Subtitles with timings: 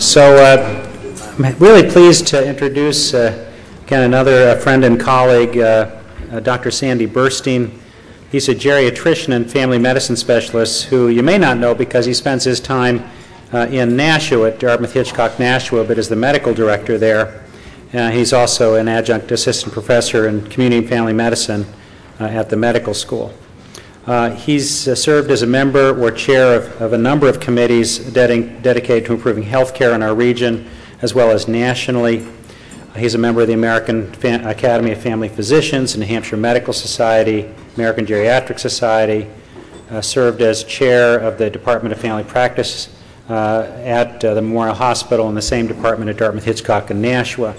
[0.00, 3.52] So uh, I'm really pleased to introduce uh,
[3.82, 5.94] again another uh, friend and colleague, uh,
[6.32, 6.70] uh, Dr.
[6.70, 7.78] Sandy Burstein.
[8.32, 12.44] He's a geriatrician and family medicine specialist who you may not know because he spends
[12.44, 13.04] his time
[13.52, 17.44] uh, in Nashua at Dartmouth Hitchcock Nashua, but is the medical director there.
[17.92, 21.66] He's also an adjunct assistant professor in community and family medicine
[22.18, 23.34] at the medical school.
[24.06, 27.98] Uh, he's uh, served as a member or chair of, of a number of committees
[27.98, 30.66] dedi- dedicated to improving health care in our region
[31.02, 32.26] as well as nationally.
[32.94, 34.12] Uh, he's a member of the American
[34.46, 39.28] Academy of Family Physicians, New Hampshire Medical Society, American Geriatric Society,
[39.90, 42.88] uh, served as chair of the Department of Family Practice
[43.28, 47.54] uh, at uh, the Memorial Hospital in the same department at Dartmouth Hitchcock and Nashua.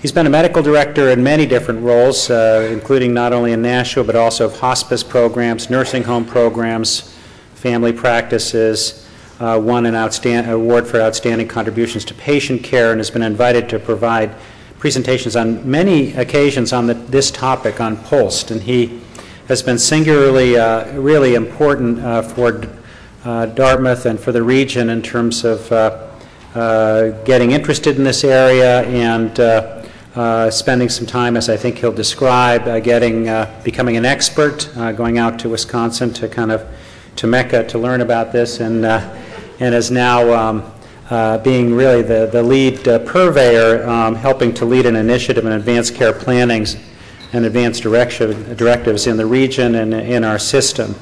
[0.00, 4.04] He's been a medical director in many different roles, uh, including not only in Nashua,
[4.04, 7.16] but also of hospice programs, nursing home programs,
[7.56, 9.08] family practices,
[9.40, 13.68] uh, won an outstand- award for outstanding contributions to patient care, and has been invited
[13.70, 14.36] to provide
[14.78, 18.52] presentations on many occasions on the, this topic on POLST.
[18.52, 19.00] And he
[19.48, 22.62] has been singularly, uh, really important uh, for
[23.24, 28.82] uh, Dartmouth and for the region in terms of uh, getting interested in this area
[28.82, 29.40] and
[30.50, 34.90] spending some time, as I think he'll describe, uh, getting, uh, becoming an expert, uh,
[34.90, 36.66] going out to Wisconsin to kind of,
[37.16, 39.16] to Mecca to learn about this, and, uh,
[39.60, 40.72] and is now um,
[41.10, 45.52] uh, being really the, the lead uh, purveyor, um, helping to lead an initiative in
[45.52, 46.76] advanced care plannings
[47.32, 50.94] and advanced direction, directives in the region and in our system.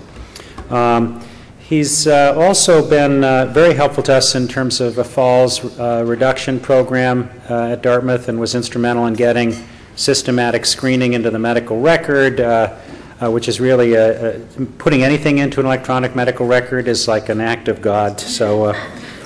[0.69, 1.26] Um,
[1.69, 6.05] He's uh, also been uh, very helpful to us in terms of a falls uh,
[6.07, 9.53] reduction program uh, at Dartmouth and was instrumental in getting
[9.97, 12.73] systematic screening into the medical record, uh,
[13.21, 14.41] uh, which is really a, a,
[14.79, 18.21] putting anything into an electronic medical record is like an act of God.
[18.21, 18.73] So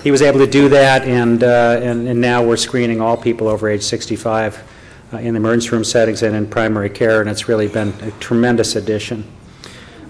[0.02, 3.68] he was able to do that, and, and, and, now we're screening all people over
[3.68, 4.66] age 65
[5.12, 8.76] in the emergency room settings and in primary care, and it's really been a tremendous
[8.76, 9.30] addition.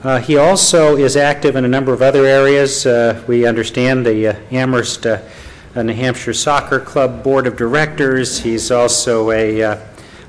[0.02, 2.86] Uh, he also is active in a number of other areas.
[2.86, 5.20] Uh, we understand the uh, Amherst uh,
[5.76, 8.38] uh, New Hampshire Soccer Club Board of Directors.
[8.38, 9.78] He's also a uh,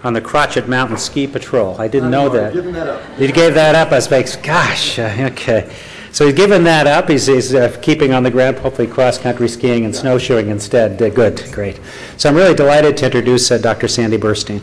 [0.03, 1.79] on the Crotched Mountain Ski Patrol.
[1.79, 2.53] I didn't know that.
[2.53, 3.93] that He gave that up.
[3.93, 5.73] I was like, gosh, okay.
[6.11, 7.07] So he's given that up.
[7.07, 10.97] He's, he's keeping on the ground, hopefully cross country skiing and snowshoeing instead.
[10.97, 11.79] good, great.
[12.17, 13.87] So I'm really delighted to introduce Dr.
[13.87, 14.61] Sandy Burstein.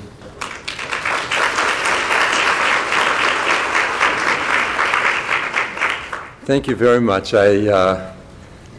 [6.49, 7.35] Thank you very much.
[7.35, 8.15] I, uh,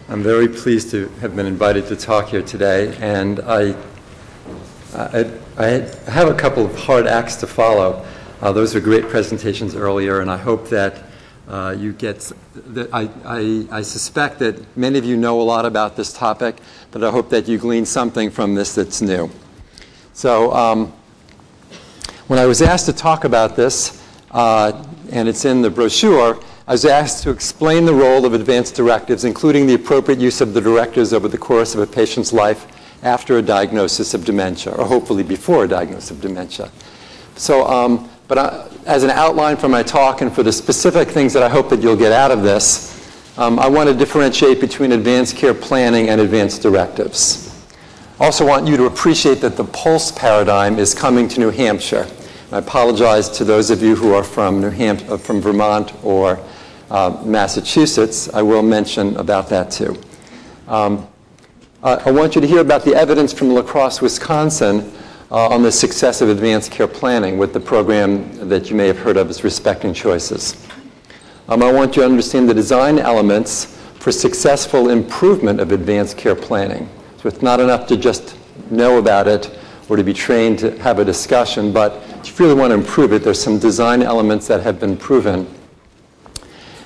[0.07, 3.75] I'm very pleased to have been invited to talk here today, and I,
[4.95, 5.67] I, I
[6.09, 8.03] have a couple of hard acts to follow.
[8.41, 11.03] Uh, those were great presentations earlier, and I hope that
[11.47, 12.31] uh, you get.
[12.55, 16.55] That I, I, I suspect that many of you know a lot about this topic,
[16.89, 19.29] but I hope that you glean something from this that's new.
[20.13, 20.91] So, um,
[22.25, 26.73] when I was asked to talk about this, uh, and it's in the brochure, I
[26.73, 30.61] was asked to explain the role of advanced directives, including the appropriate use of the
[30.61, 32.67] directives over the course of a patient's life
[33.01, 36.69] after a diagnosis of dementia, or hopefully before a diagnosis of dementia.
[37.37, 41.33] So, um, but I, as an outline for my talk and for the specific things
[41.33, 42.95] that I hope that you'll get out of this,
[43.39, 47.65] um, I want to differentiate between advanced care planning and advanced directives.
[48.19, 52.07] I also want you to appreciate that the POLST paradigm is coming to New Hampshire.
[52.51, 56.39] I apologize to those of you who are from New Hampshire, from Vermont or
[56.91, 59.99] uh, Massachusetts, I will mention about that too.
[60.67, 61.07] Um,
[61.81, 64.91] I want you to hear about the evidence from La Crosse, Wisconsin
[65.31, 68.97] uh, on the success of advanced care planning with the program that you may have
[68.97, 70.67] heard of as Respecting Choices.
[71.47, 76.35] Um, I want you to understand the design elements for successful improvement of advanced care
[76.35, 76.89] planning.
[77.17, 78.37] So it's not enough to just
[78.69, 79.57] know about it
[79.87, 83.13] or to be trained to have a discussion, but if you really want to improve
[83.13, 85.47] it, there's some design elements that have been proven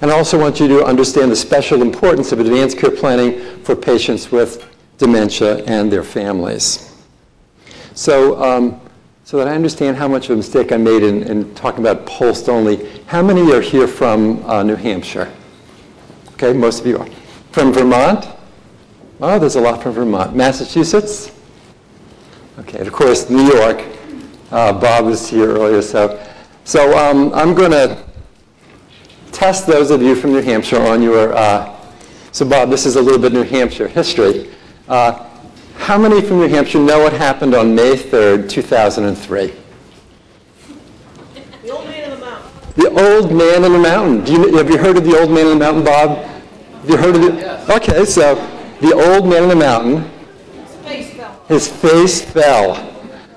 [0.04, 3.74] and I also want you to understand the special importance of advanced care planning for
[3.74, 6.94] patients with dementia and their families.
[7.94, 8.82] So, um,
[9.24, 12.06] so that I understand how much of a mistake I made in, in talking about
[12.06, 15.32] POLST only, how many are here from uh, New Hampshire?
[16.34, 17.08] Okay, most of you are.
[17.54, 18.28] From Vermont?
[19.22, 20.36] Oh, there's a lot from Vermont.
[20.36, 21.32] Massachusetts?
[22.60, 23.82] Okay, and of course, New York.
[24.52, 26.22] Uh, Bob was here earlier, so,
[26.66, 28.04] so um, I'm going to
[29.44, 31.78] test those of you from New Hampshire on your, uh,
[32.32, 34.50] so Bob, this is a little bit New Hampshire history.
[34.88, 35.28] Uh,
[35.76, 39.54] how many from New Hampshire know what happened on May 3rd, 2003?
[41.62, 42.52] The Old Man in the Mountain.
[42.78, 44.24] The Old Man in the Mountain.
[44.24, 46.20] Do you, have you heard of the Old Man in the Mountain, Bob?
[46.20, 47.36] Have you heard of it?
[47.36, 47.70] Yes.
[47.70, 48.36] Okay, so
[48.80, 50.10] the Old Man in the Mountain
[51.50, 52.76] His face fell.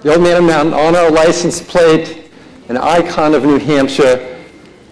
[0.02, 2.30] The old man in the Mountain on our license plate,
[2.68, 4.35] an icon of New Hampshire,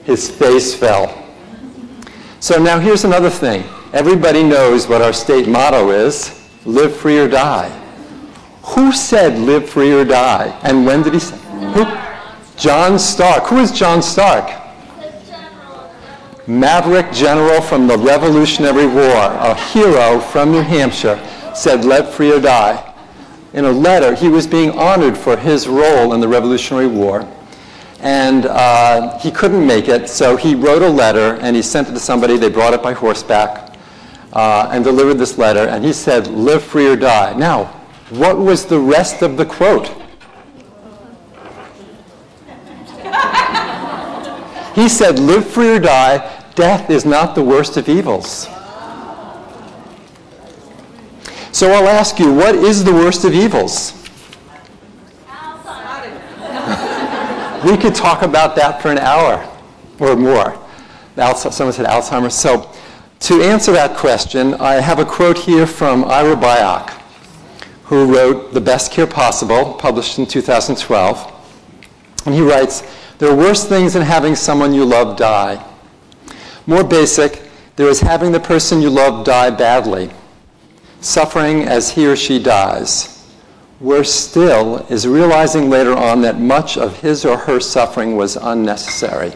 [0.05, 1.23] his face fell.
[2.41, 3.65] So now here's another thing.
[3.93, 7.71] Everybody knows what our state motto is live free or die.
[8.65, 10.59] Who said live free or die?
[10.63, 11.37] And when did he say?
[11.75, 11.85] Who?
[12.57, 13.45] John Stark.
[13.45, 14.51] Who is John Stark?
[16.47, 21.19] Maverick general from the Revolutionary War, a hero from New Hampshire,
[21.55, 22.93] said live free or die.
[23.55, 27.27] In a letter, he was being honored for his role in the Revolutionary War.
[28.05, 31.93] And uh, he couldn't make it, so he wrote a letter and he sent it
[31.93, 32.37] to somebody.
[32.37, 33.79] They brought it by horseback
[34.35, 35.69] uh, and delivered this letter.
[35.69, 37.33] And he said, live free or die.
[37.33, 37.65] Now,
[38.11, 39.91] what was the rest of the quote?
[44.75, 46.43] He said, live free or die.
[46.57, 48.49] Death is not the worst of evils.
[51.53, 54.04] So I'll ask you, what is the worst of evils?
[57.65, 59.49] We could talk about that for an hour
[59.99, 60.59] or more.
[61.37, 62.35] Someone said Alzheimer's.
[62.35, 62.71] So
[63.21, 66.91] to answer that question, I have a quote here from Ira Byock,
[67.85, 71.31] who wrote The Best Care Possible, published in 2012.
[72.27, 72.83] And he writes,
[73.19, 75.65] there are worse things than having someone you love die.
[76.67, 77.43] More basic,
[77.77, 80.11] there is having the person you love die badly,
[81.01, 83.14] suffering as he or she dies.
[83.85, 89.35] Worse still is realizing later on that much of his or her suffering was unnecessary.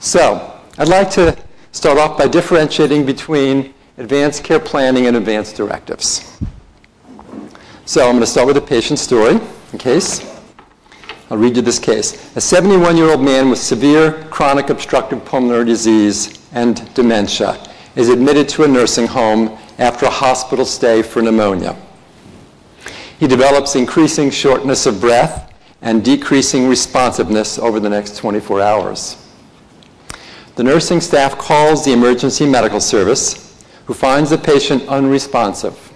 [0.00, 1.36] So, I'd like to
[1.72, 6.38] start off by differentiating between advanced care planning and advanced directives.
[7.84, 9.38] So, I'm going to start with a patient story
[9.74, 10.40] a case.
[11.30, 12.34] I'll read you this case.
[12.34, 17.62] A 71 year old man with severe chronic obstructive pulmonary disease and dementia
[17.94, 21.76] is admitted to a nursing home after a hospital stay for pneumonia.
[23.18, 25.52] He develops increasing shortness of breath
[25.82, 29.28] and decreasing responsiveness over the next 24 hours.
[30.56, 35.92] The nursing staff calls the emergency medical service, who finds the patient unresponsive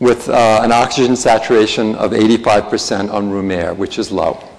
[0.00, 4.49] with uh, an oxygen saturation of 85% on room air, which is low.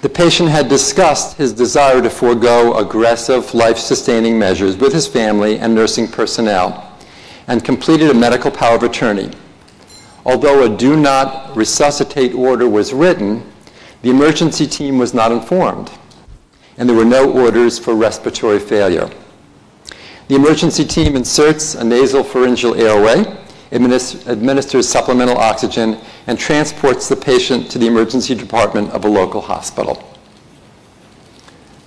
[0.00, 5.74] The patient had discussed his desire to forego aggressive life-sustaining measures with his family and
[5.74, 6.96] nursing personnel
[7.48, 9.30] and completed a medical power of attorney.
[10.24, 13.44] Although a do not resuscitate order was written,
[14.02, 15.90] the emergency team was not informed,
[16.76, 19.10] and there were no orders for respiratory failure.
[20.28, 23.24] The emergency team inserts a nasal pharyngeal airway
[23.72, 30.02] administers supplemental oxygen, and transports the patient to the emergency department of a local hospital.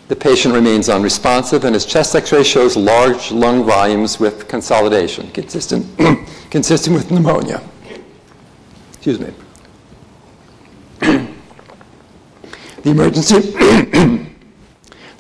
[0.08, 5.86] The patient remains unresponsive, and his chest x-ray shows large lung volumes with consolidation, consistent,
[6.52, 7.62] consistent with pneumonia.
[8.92, 9.34] Excuse me.
[11.00, 14.28] the emergency, the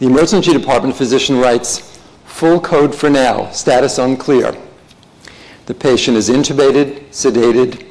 [0.01, 4.55] emergency department physician writes, full code for now, status unclear.
[5.71, 7.85] The patient is intubated, sedated,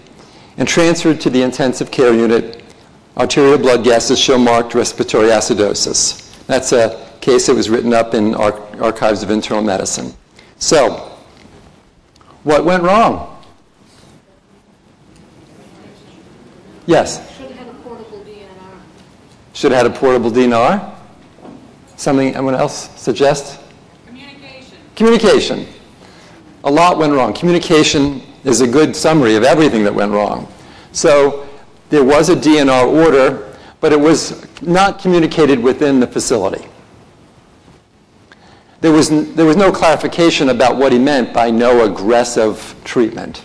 [0.59, 2.63] and transferred to the intensive care unit.
[3.17, 6.45] Arterial blood gases show marked respiratory acidosis.
[6.47, 10.13] That's a case that was written up in Ar- Archives of Internal Medicine.
[10.59, 11.11] So,
[12.43, 13.43] what went wrong?
[16.85, 17.35] Yes?
[17.39, 18.77] Should have had a portable DNR.
[19.55, 20.95] Should have had a portable DNR?
[21.97, 23.59] Something anyone else suggest?
[24.07, 24.77] Communication.
[24.97, 25.67] Communication
[26.65, 27.33] a lot went wrong.
[27.33, 30.51] Communication is a good summary of everything that went wrong.
[30.93, 31.49] So
[31.89, 36.67] there was a DNR order, but it was not communicated within the facility.
[38.81, 43.45] There was, there was no clarification about what he meant by no aggressive treatment.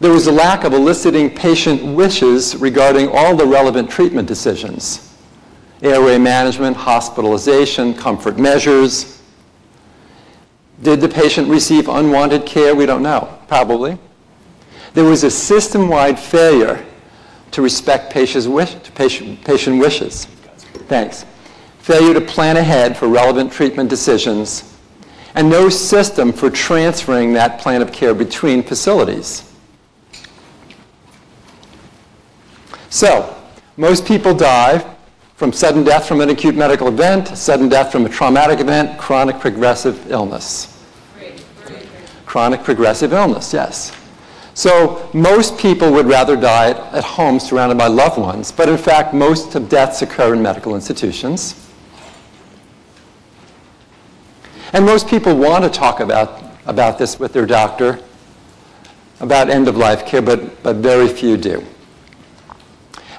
[0.00, 5.04] There was a lack of eliciting patient wishes regarding all the relevant treatment decisions
[5.80, 9.17] airway management, hospitalization, comfort measures,
[10.82, 12.74] did the patient receive unwanted care?
[12.74, 13.38] We don't know.
[13.48, 13.98] Probably.
[14.94, 16.84] There was a system-wide failure
[17.50, 20.26] to respect patient's wish, patient, patient wishes.
[20.88, 21.24] Thanks.
[21.78, 24.76] Failure to plan ahead for relevant treatment decisions,
[25.34, 29.54] and no system for transferring that plan of care between facilities.
[32.90, 33.36] So,
[33.76, 34.84] most people die
[35.38, 39.38] from sudden death from an acute medical event, sudden death from a traumatic event, chronic
[39.38, 40.84] progressive illness.
[42.26, 43.96] Chronic progressive illness, yes.
[44.54, 49.14] So most people would rather die at home surrounded by loved ones, but in fact,
[49.14, 51.54] most of deaths occur in medical institutions.
[54.72, 58.00] And most people want to talk about, about this with their doctor,
[59.20, 61.64] about end-of-life care, but, but very few do.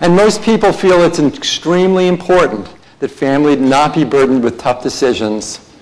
[0.01, 2.67] And most people feel it's extremely important
[2.99, 5.73] that family not be burdened with tough decisions,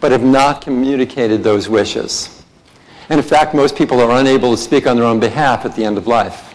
[0.00, 2.42] but have not communicated those wishes.
[3.08, 5.84] And in fact, most people are unable to speak on their own behalf at the
[5.84, 6.54] end of life.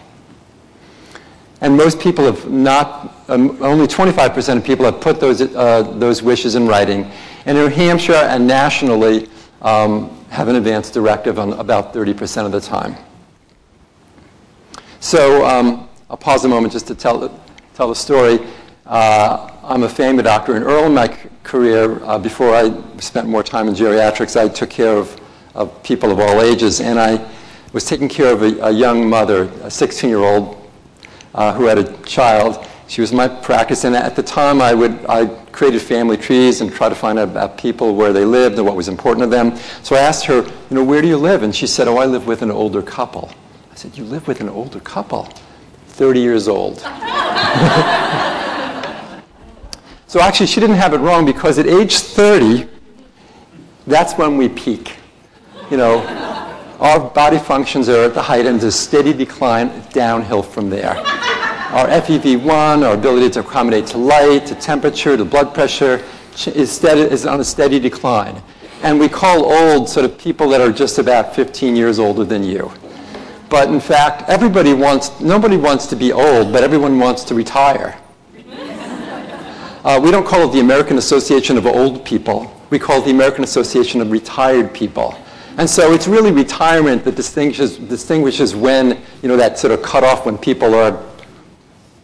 [1.60, 6.22] And most people have not, um, only 25% of people have put those, uh, those
[6.22, 7.10] wishes in writing.
[7.46, 9.28] And in New Hampshire and nationally
[9.62, 12.96] um, have an advance directive on about 30% of the time.
[15.00, 17.38] So um, I'll pause a moment just to tell,
[17.74, 18.40] tell the story.
[18.86, 21.08] Uh, I'm a family doctor, and early in my
[21.42, 25.20] career, uh, before I spent more time in geriatrics, I took care of,
[25.54, 27.30] of people of all ages, and I
[27.74, 30.70] was taking care of a, a young mother, a 16-year-old
[31.34, 32.66] uh, who had a child.
[32.86, 36.62] She was in my practice, and at the time I, would, I created family trees
[36.62, 39.28] and tried to find out about people, where they lived and what was important to
[39.28, 39.54] them.
[39.82, 41.42] So I asked her, you know, where do you live?
[41.42, 43.30] And she said, oh, I live with an older couple.
[43.70, 45.30] I said, you live with an older couple?
[45.98, 46.78] 30 years old.
[50.06, 52.68] so actually, she didn't have it wrong because at age 30,
[53.84, 54.94] that's when we peak.
[55.72, 55.98] You know,
[56.78, 60.96] our body functions are at the height and there's a steady decline downhill from there.
[60.96, 66.04] Our FEV1, our ability to accommodate to light, to temperature, to blood pressure
[66.46, 68.40] is, steady, is on a steady decline.
[68.84, 72.44] And we call old sort of people that are just about 15 years older than
[72.44, 72.70] you.
[73.48, 77.98] But in fact, everybody wants, nobody wants to be old, but everyone wants to retire.
[79.84, 82.52] Uh, we don't call it the American Association of Old People.
[82.70, 85.14] We call it the American Association of Retired People.
[85.56, 90.26] And so it's really retirement that distinguishes, distinguishes when, you know, that sort of cutoff
[90.26, 91.02] when people are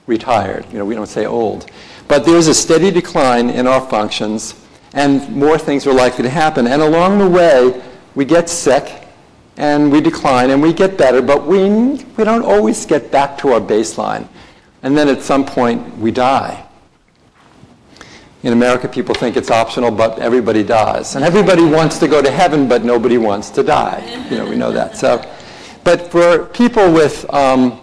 [0.06, 0.64] retired.
[0.72, 1.70] You know, we don't say old.
[2.08, 4.54] But there's a steady decline in our functions,
[4.92, 6.66] and more things are likely to happen.
[6.66, 7.82] And along the way,
[8.14, 9.03] we get sick,
[9.56, 13.52] and we decline and we get better, but we, we don't always get back to
[13.52, 14.28] our baseline.
[14.82, 16.66] And then at some point, we die.
[18.42, 21.14] In America, people think it's optional, but everybody dies.
[21.16, 24.04] And everybody wants to go to heaven, but nobody wants to die.
[24.30, 24.98] You know, we know that.
[24.98, 25.24] So,
[25.82, 27.80] but for people with, um,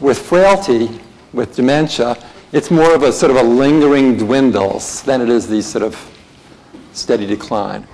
[0.00, 1.00] with frailty,
[1.32, 2.16] with dementia,
[2.52, 5.96] it's more of a sort of a lingering dwindles than it is the sort of
[6.92, 7.86] steady decline.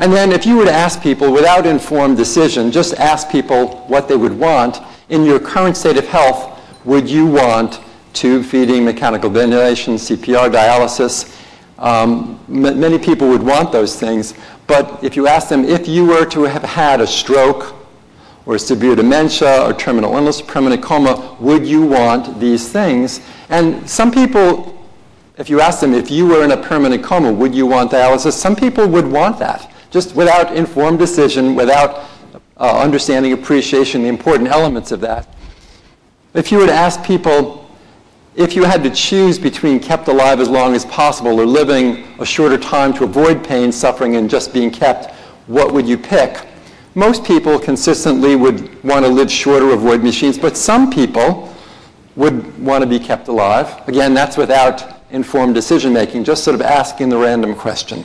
[0.00, 4.08] And then if you were to ask people without informed decision, just ask people what
[4.08, 7.80] they would want, in your current state of health, would you want
[8.12, 11.40] tube feeding, mechanical ventilation, CPR, dialysis?
[11.78, 14.34] Um, m- many people would want those things,
[14.66, 17.74] but if you ask them if you were to have had a stroke
[18.46, 23.20] or severe dementia or terminal illness, permanent coma, would you want these things?
[23.48, 24.84] And some people,
[25.38, 28.32] if you ask them if you were in a permanent coma, would you want dialysis?
[28.32, 32.10] Some people would want that just without informed decision, without
[32.56, 35.36] uh, understanding, appreciation, the important elements of that.
[36.34, 37.70] If you were to ask people
[38.34, 42.26] if you had to choose between kept alive as long as possible or living a
[42.26, 45.14] shorter time to avoid pain, suffering, and just being kept,
[45.46, 46.44] what would you pick?
[46.96, 51.54] Most people consistently would want to live shorter, avoid machines, but some people
[52.16, 53.86] would want to be kept alive.
[53.86, 58.04] Again, that's without informed decision making, just sort of asking the random question.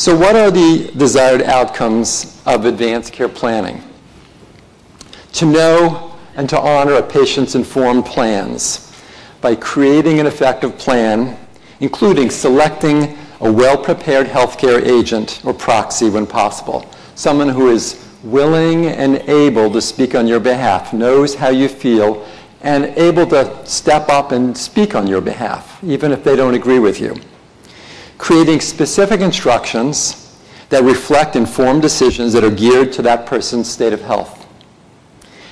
[0.00, 3.82] So what are the desired outcomes of advanced care planning?
[5.32, 8.90] To know and to honor a patient's informed plans
[9.42, 11.36] by creating an effective plan,
[11.80, 19.16] including selecting a well-prepared healthcare agent or proxy when possible, someone who is willing and
[19.28, 22.26] able to speak on your behalf, knows how you feel,
[22.62, 26.78] and able to step up and speak on your behalf, even if they don't agree
[26.78, 27.14] with you
[28.20, 34.00] creating specific instructions that reflect informed decisions that are geared to that person's state of
[34.02, 34.46] health.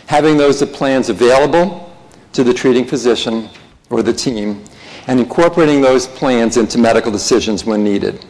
[0.07, 1.97] Having those plans available
[2.35, 3.49] to the treating physician
[3.89, 4.63] or the team,
[5.07, 8.25] and incorporating those plans into medical decisions when needed.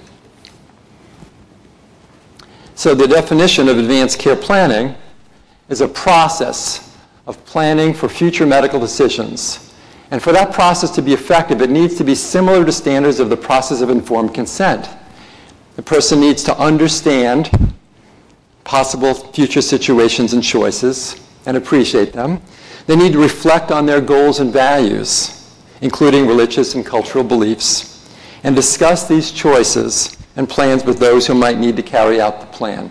[2.76, 4.95] So the definition of advanced care planning
[5.68, 9.67] is a process of planning for future medical decisions
[10.11, 13.29] and for that process to be effective, it needs to be similar to standards of
[13.29, 14.88] the process of informed consent.
[15.77, 17.50] The person needs to understand
[18.65, 22.41] possible future situations and choices and appreciate them.
[22.87, 28.11] They need to reflect on their goals and values, including religious and cultural beliefs,
[28.45, 32.47] and discuss these choices and plans with those who might need to carry out the
[32.47, 32.91] plan.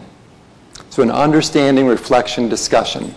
[0.89, 3.13] So, an understanding, reflection, discussion.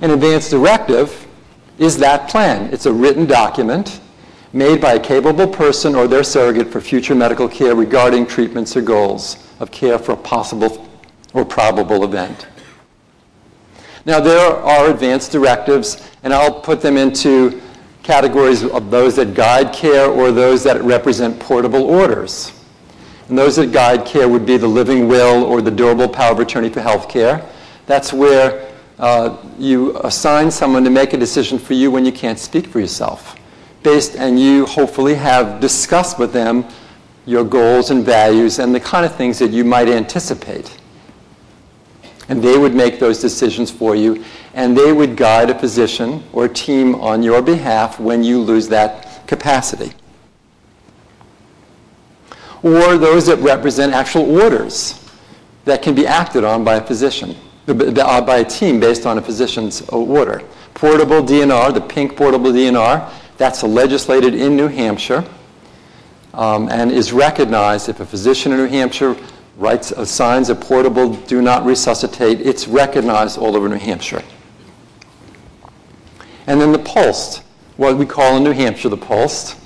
[0.00, 1.26] An advance directive
[1.78, 2.72] is that plan.
[2.72, 4.00] It's a written document
[4.52, 8.82] made by a capable person or their surrogate for future medical care regarding treatments or
[8.82, 10.88] goals of care for a possible
[11.34, 12.46] or probable event.
[14.04, 17.60] Now, there are advance directives, and I'll put them into
[18.02, 22.52] categories of those that guide care or those that represent portable orders.
[23.28, 26.38] And those that guide care would be the living will or the durable power of
[26.38, 27.44] attorney for health care.
[27.86, 28.65] That's where
[28.98, 32.80] uh, you assign someone to make a decision for you when you can't speak for
[32.80, 33.36] yourself.
[33.82, 36.64] Based, and you hopefully have discussed with them
[37.26, 40.76] your goals and values and the kind of things that you might anticipate.
[42.28, 44.24] And they would make those decisions for you,
[44.54, 48.68] and they would guide a physician or a team on your behalf when you lose
[48.68, 49.92] that capacity.
[52.62, 55.04] Or those that represent actual orders
[55.66, 57.36] that can be acted on by a physician,
[57.68, 60.40] Uh, by a team based on a physician's uh, order.
[60.74, 65.24] Portable DNR, the pink portable DNR, that's legislated in New Hampshire
[66.32, 69.16] um, and is recognized if a physician in New Hampshire
[69.56, 74.22] writes, uh, assigns a portable do not resuscitate, it's recognized all over New Hampshire.
[76.46, 77.42] And then the POLST,
[77.78, 79.58] what we call in New Hampshire the POLST,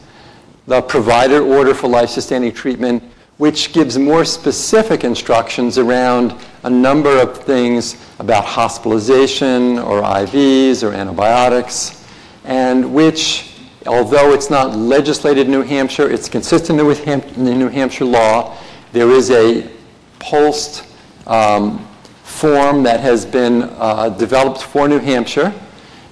[0.66, 3.02] the provider order for life-sustaining treatment,
[3.40, 10.92] which gives more specific instructions around a number of things about hospitalization or IVs or
[10.92, 12.06] antibiotics,
[12.44, 13.54] and which,
[13.86, 18.58] although it's not legislated in New Hampshire, it's consistent with Ham- New Hampshire law.
[18.92, 19.70] There is a
[20.18, 20.84] POLST
[21.26, 21.78] um,
[22.22, 25.50] form that has been uh, developed for New Hampshire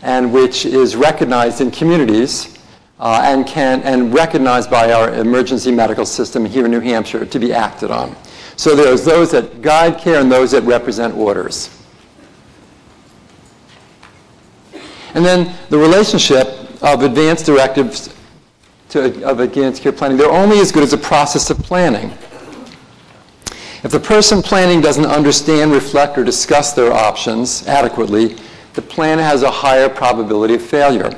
[0.01, 2.58] and which is recognized in communities
[3.01, 7.39] uh, and, can, and recognized by our emergency medical system here in New Hampshire to
[7.39, 8.17] be acted on.
[8.57, 11.71] So there's those that guide care and those that represent orders.
[15.15, 16.49] And then the relationship
[16.83, 18.15] of advanced directives
[18.91, 22.11] to, of advanced care planning, they're only as good as a process of planning.
[23.85, 28.37] If the person planning doesn't understand, reflect, or discuss their options adequately,
[28.75, 31.17] the plan has a higher probability of failure.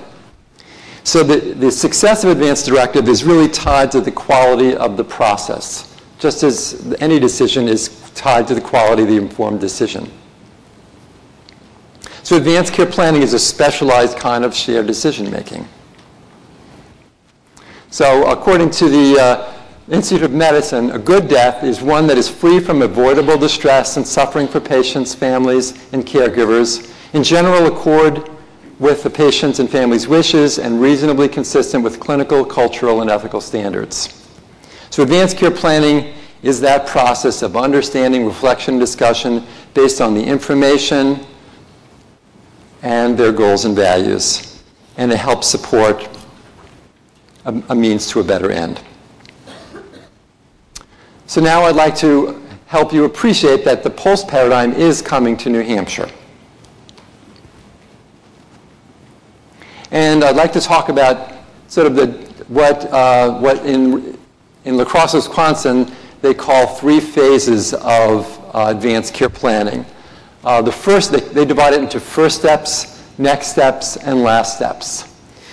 [1.04, 5.04] So the, the success of advanced directive is really tied to the quality of the
[5.04, 10.10] process, just as any decision is tied to the quality of the informed decision.
[12.22, 15.66] So advanced care planning is a specialized kind of shared decision making.
[17.90, 19.52] So according to the uh,
[19.90, 24.06] Institute of Medicine, a good death is one that is free from avoidable distress and
[24.06, 28.30] suffering for patients, families, and caregivers, in general accord
[28.80, 34.26] with the patient's and family's wishes and reasonably consistent with clinical, cultural, and ethical standards.
[34.88, 40.24] So advanced care planning is that process of understanding, reflection, and discussion based on the
[40.24, 41.20] information
[42.82, 44.62] and their goals and values,
[44.96, 46.08] and it helps support
[47.44, 48.80] a, a means to a better end.
[51.26, 55.50] So now I'd like to help you appreciate that the POLST paradigm is coming to
[55.50, 56.08] New Hampshire.
[59.92, 61.32] And I'd like to talk about
[61.66, 62.06] sort of the,
[62.46, 64.16] what, uh, what in,
[64.64, 65.90] in La Crosse, Wisconsin,
[66.22, 69.84] they call three phases of uh, advanced care planning.
[70.44, 75.12] Uh, the first, they, they divide it into first steps, next steps, and last steps.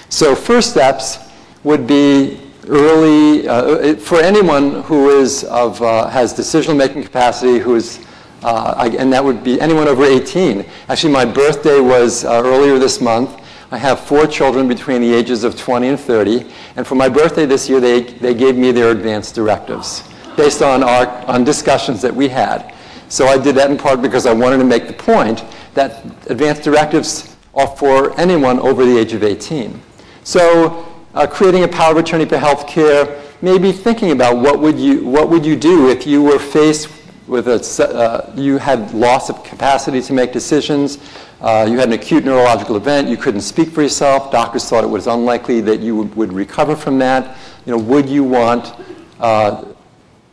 [0.10, 1.18] So first steps
[1.64, 8.06] would be early, uh, for anyone who is of, uh, has decision-making capacity, who is,
[8.44, 10.64] uh, I, and that would be anyone over 18.
[10.90, 13.42] Actually, my birthday was uh, earlier this month.
[13.70, 16.46] I have four children between the ages of 20 and 30,
[16.78, 20.04] and for my birthday this year, they, they gave me their advanced directives
[20.38, 22.74] based on, our, on discussions that we had.
[23.10, 26.64] So I did that in part because I wanted to make the point that advanced
[26.64, 29.82] directives are for anyone over the age of 18.
[30.24, 34.80] So uh, creating a power of attorney for health care, maybe thinking about what would
[34.80, 36.88] you, what would you do if you were faced
[37.28, 40.98] with a, uh, you had loss of capacity to make decisions,
[41.42, 44.88] uh, you had an acute neurological event, you couldn't speak for yourself, doctors thought it
[44.88, 47.38] was unlikely that you would, would recover from that.
[47.66, 48.74] You know, would you want
[49.20, 49.66] uh,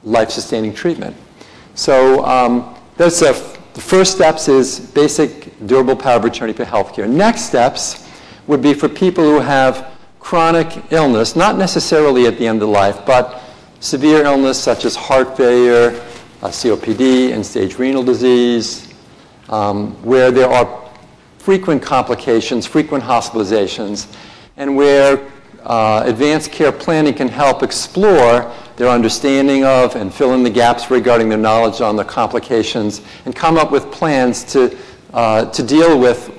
[0.05, 1.17] life-sustaining treatment?
[1.75, 3.35] So um, that's the
[3.81, 7.09] first steps is basic durable power of attorney for healthcare.
[7.09, 8.09] Next steps
[8.47, 13.05] would be for people who have chronic illness, not necessarily at the end of life,
[13.05, 13.43] but
[13.81, 15.91] severe illness such as heart failure,
[16.45, 18.93] uh, COPD, end-stage renal disease,
[19.49, 20.91] um, where there are
[21.39, 24.15] frequent complications, frequent hospitalizations,
[24.59, 25.27] and where
[25.63, 30.91] uh, advanced care planning can help explore their understanding of and fill in the gaps
[30.91, 34.77] regarding their knowledge on the complications and come up with plans to,
[35.15, 36.31] uh, to deal with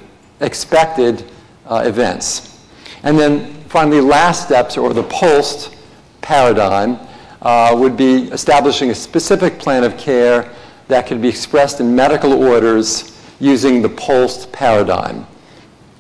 [0.42, 1.26] expected
[1.66, 2.64] uh, events.
[3.02, 5.76] And then finally, last steps, or the POLST
[6.22, 7.00] paradigm,
[7.46, 10.52] Uh, would be establishing a specific plan of care
[10.88, 15.28] that could be expressed in medical orders using the POLST paradigm.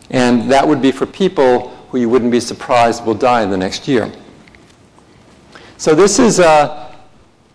[0.09, 3.57] And that would be for people who you wouldn't be surprised will die in the
[3.57, 4.11] next year.
[5.77, 6.91] So this is a,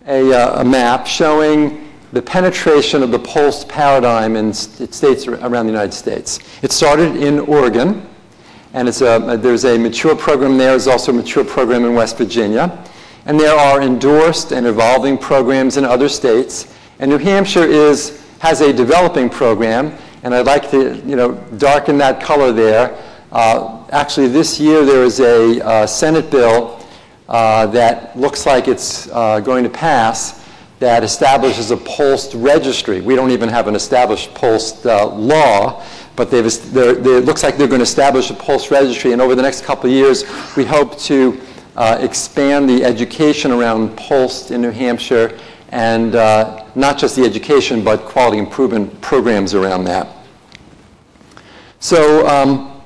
[0.07, 5.93] a, a map showing the penetration of the POLST paradigm in states around the United
[5.93, 6.39] States.
[6.61, 8.07] It started in Oregon,
[8.73, 10.69] and a, there's a mature program there.
[10.69, 12.81] There's also a mature program in West Virginia.
[13.25, 16.75] And there are endorsed and evolving programs in other states.
[16.99, 21.97] And New Hampshire is, has a developing program, and I'd like to you know, darken
[21.99, 22.97] that color there.
[23.31, 26.83] Uh, actually, this year there is a uh, Senate bill
[27.29, 30.41] uh, that looks like it's uh, going to pass
[30.79, 33.01] that establishes a POLST registry.
[33.01, 37.67] We don't even have an established POLST uh, law, but they've, it looks like they're
[37.67, 39.13] going to establish a POLST registry.
[39.13, 40.23] And over the next couple of years,
[40.57, 41.39] we hope to
[41.75, 45.37] uh, expand the education around POLST in New Hampshire
[45.69, 50.07] and uh, not just the education, but quality improvement programs around that.
[51.79, 52.81] So um,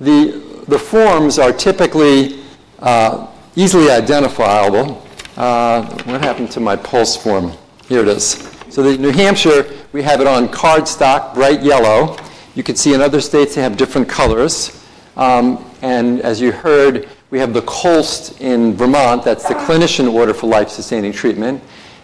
[0.00, 2.42] the, the forms are typically
[2.80, 5.02] uh, easily identifiable.
[5.36, 7.52] Uh, what happened to my POLST form?
[7.88, 8.50] Here it is.
[8.70, 12.16] So the New Hampshire, we have it on cardstock, bright yellow.
[12.54, 14.84] You can see in other states they have different colors.
[15.16, 20.34] Um, and as you heard, we have the COLST in Vermont, that's the clinician order
[20.34, 21.62] for life-sustaining treatment.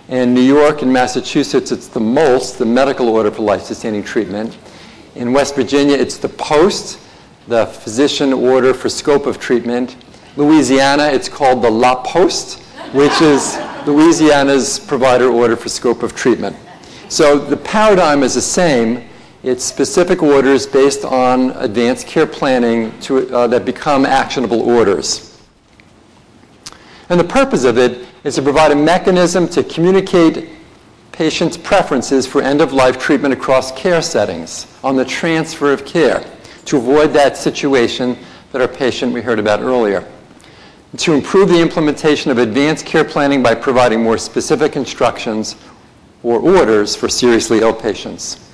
[0.09, 4.59] In New York and Massachusetts, it's the MOLST, the medical order for life-sustaining treatment.
[5.15, 6.99] In West Virginia, it's the POST,
[7.49, 9.97] the physician order for scope of treatment.
[10.37, 12.61] Louisiana, it's called the La Poste,
[12.93, 16.57] which is Louisiana's provider order for scope of treatment.
[17.09, 19.09] So the paradigm is the same,
[19.43, 25.39] it's specific orders based on advanced care planning to, uh, that become actionable orders.
[27.09, 30.51] And the purpose of it is to provide a mechanism to communicate
[31.13, 36.25] patients' preferences for end-of-life treatment across care settings on the transfer of care
[36.67, 38.17] to avoid that situation
[38.53, 40.07] that our patient we heard about earlier.
[40.99, 45.57] To improve the implementation of advanced care planning by providing more specific instructions
[46.23, 48.50] or orders for seriously ill patients.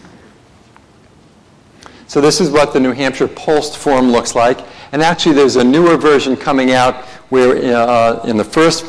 [2.08, 4.60] So this is what the New Hampshire POLST form looks like.
[4.92, 8.86] And actually, there's a newer version coming out where uh, in the first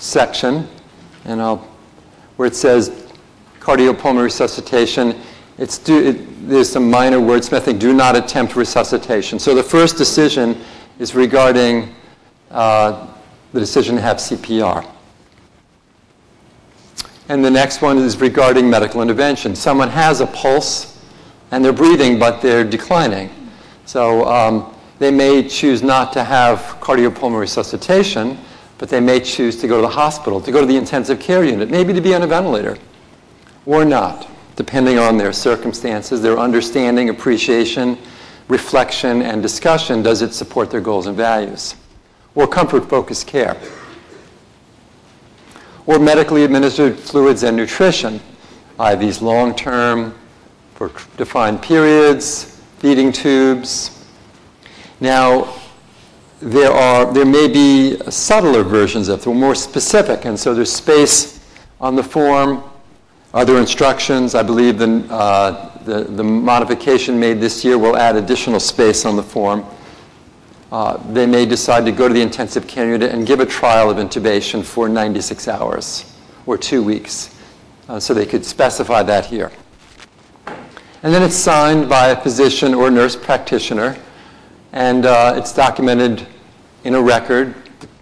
[0.00, 0.68] section,
[1.24, 1.58] and I'll,
[2.36, 3.06] where it says
[3.60, 5.20] cardiopulmonary resuscitation,
[5.56, 7.78] it's do, it, there's some minor wordsmithing.
[7.78, 9.38] Do not attempt resuscitation.
[9.38, 10.60] So the first decision
[10.98, 11.94] is regarding
[12.50, 13.06] uh,
[13.52, 14.88] the decision to have CPR.
[17.28, 19.54] And the next one is regarding medical intervention.
[19.54, 20.97] Someone has a pulse
[21.50, 23.30] and they're breathing, but they're declining.
[23.86, 28.38] So um, they may choose not to have cardiopulmonary resuscitation,
[28.78, 31.44] but they may choose to go to the hospital, to go to the intensive care
[31.44, 32.76] unit, maybe to be on a ventilator,
[33.66, 37.98] or not, depending on their circumstances, their understanding, appreciation,
[38.48, 40.02] reflection, and discussion.
[40.02, 41.74] Does it support their goals and values?
[42.34, 43.56] Or comfort-focused care.
[45.86, 48.20] Or medically administered fluids and nutrition,
[48.78, 50.14] IVs long-term,
[50.78, 54.06] for defined periods, feeding tubes.
[55.00, 55.52] Now,
[56.40, 61.44] there, are, there may be subtler versions of it, more specific, and so there's space
[61.80, 62.62] on the form,
[63.34, 64.36] other instructions.
[64.36, 69.16] I believe the, uh, the, the, modification made this year will add additional space on
[69.16, 69.64] the form.
[70.70, 73.90] Uh, they may decide to go to the intensive care unit and give a trial
[73.90, 76.14] of intubation for 96 hours
[76.46, 77.34] or two weeks.
[77.88, 79.50] Uh, so they could specify that here.
[81.00, 83.96] And then it's signed by a physician or nurse practitioner,
[84.72, 86.26] and uh, it's documented
[86.82, 87.54] in a record,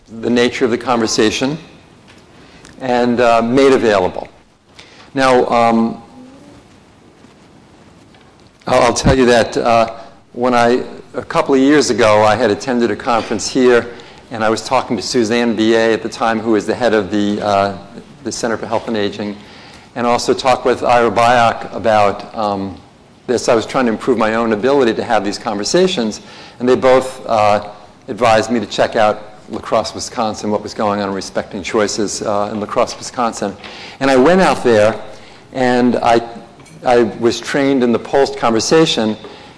[0.06, 1.58] the nature of the conversation,
[2.80, 4.28] and uh, made available.
[5.12, 6.02] Now, um,
[8.66, 10.82] I'll tell you that uh, when I,
[11.12, 13.94] a couple of years ago, I had attended a conference here,
[14.30, 15.92] and I was talking to Suzanne B.A.
[15.92, 17.86] at the time, who was the head of the, uh,
[18.24, 19.36] the Center for Health and Aging,
[19.94, 22.80] and also talked with Ira Byock about um,
[23.26, 26.20] this, I was trying to improve my own ability to have these conversations,
[26.58, 27.72] and they both uh,
[28.08, 32.22] advised me to check out La Crosse, Wisconsin, what was going on in respecting choices
[32.22, 33.56] uh, in La Crosse, Wisconsin.
[34.00, 35.04] And I went out there,
[35.52, 36.44] and I,
[36.84, 39.16] I was trained in the POLST conversation,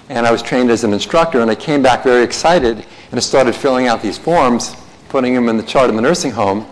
[0.09, 3.21] and I was trained as an instructor, and I came back very excited, and I
[3.21, 4.77] started filling out these forms,
[5.09, 6.67] putting them in the chart in the nursing home,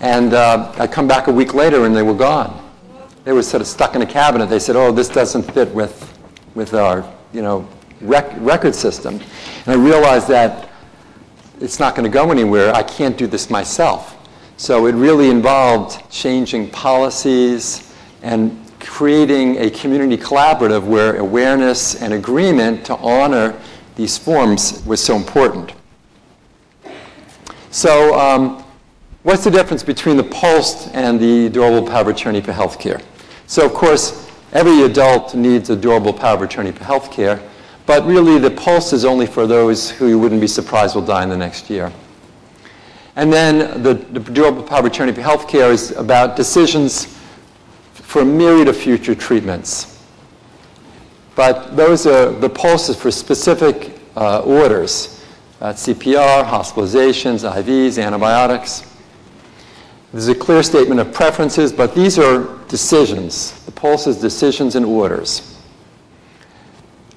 [0.00, 2.58] and uh, I come back a week later, and they were gone.
[3.24, 4.46] They were sort of stuck in a cabinet.
[4.46, 6.12] They said, oh, this doesn't fit with
[6.54, 7.68] with our, you know,
[8.00, 9.20] rec- record system.
[9.66, 10.68] And I realized that
[11.60, 12.74] it's not going to go anywhere.
[12.74, 14.16] I can't do this myself.
[14.56, 22.84] So it really involved changing policies and creating a community collaborative where awareness and agreement
[22.86, 23.58] to honor
[23.96, 25.72] these forms was so important.
[27.70, 28.64] So um,
[29.22, 33.02] what's the difference between the POLST and the durable power of attorney for healthcare?
[33.46, 37.42] So of course, every adult needs a durable power of attorney for healthcare,
[37.86, 41.22] but really the POLST is only for those who you wouldn't be surprised will die
[41.22, 41.92] in the next year.
[43.16, 47.18] And then the, the durable power of attorney for healthcare is about decisions
[47.92, 50.02] for a myriad of future treatments.
[51.34, 55.24] But those are the pulses for specific uh, orders,
[55.60, 58.88] uh, CPR, hospitalizations, IVs, antibiotics.
[60.12, 63.52] There's a clear statement of preferences, but these are decisions.
[63.66, 65.60] The POLST is decisions and orders.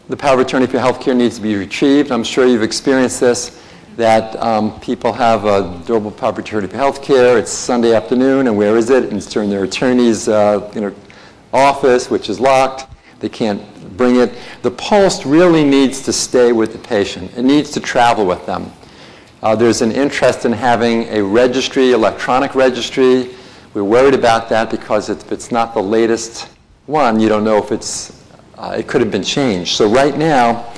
[0.09, 2.11] The power of attorney for healthcare needs to be retrieved.
[2.11, 3.63] I'm sure you've experienced this
[3.95, 7.39] that um, people have a durable power of attorney for healthcare.
[7.39, 9.05] It's Sunday afternoon, and where is it?
[9.05, 10.93] And it's during their attorney's uh, you know,
[11.53, 12.93] office, which is locked.
[13.21, 13.63] They can't
[13.95, 14.33] bring it.
[14.61, 17.31] The POLST really needs to stay with the patient.
[17.37, 18.73] It needs to travel with them.
[19.41, 23.33] Uh, there's an interest in having a registry, electronic registry.
[23.75, 26.47] We're worried about that because if it's not the latest
[26.85, 28.23] one, you don't know if it's,
[28.57, 29.75] uh, it could have been changed.
[29.75, 30.71] So right now,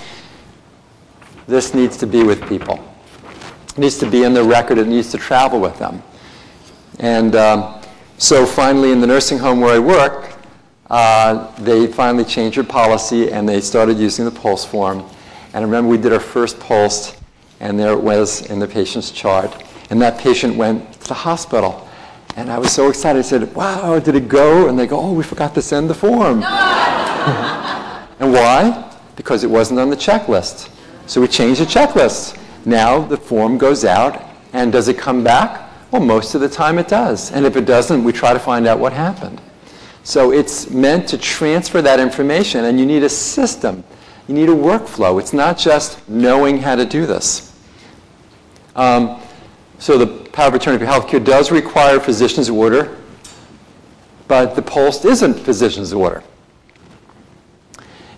[1.45, 2.83] this needs to be with people.
[3.67, 4.79] It needs to be in the record.
[4.79, 6.01] It needs to travel with them.
[6.97, 7.83] And um,
[8.17, 10.33] so finally, in the nursing home where I work,
[10.89, 15.05] uh, they finally changed their policy and they started using the POLST form.
[15.53, 17.15] And I remember we did our first POLST,
[17.59, 19.65] and there it was in the patient's chart.
[19.91, 21.87] And that patient went to the hospital.
[22.37, 23.17] And I was so excited.
[23.17, 24.69] I said, Wow, did it go?
[24.69, 26.43] And they go, Oh, we forgot to send the form.
[28.19, 28.95] and why?
[29.15, 30.69] Because it wasn't on the checklist.
[31.07, 32.39] So we changed the checklist.
[32.63, 34.23] Now the form goes out,
[34.53, 35.71] and does it come back?
[35.89, 37.31] Well, most of the time it does.
[37.31, 39.41] And if it doesn't, we try to find out what happened.
[40.03, 43.83] So it's meant to transfer that information, and you need a system.
[44.27, 45.19] You need a workflow.
[45.19, 47.57] It's not just knowing how to do this.
[48.75, 49.19] Um,
[49.79, 52.95] so the power of attorney for healthcare does require physician's order,
[54.27, 56.23] but the POLST isn't physician's order.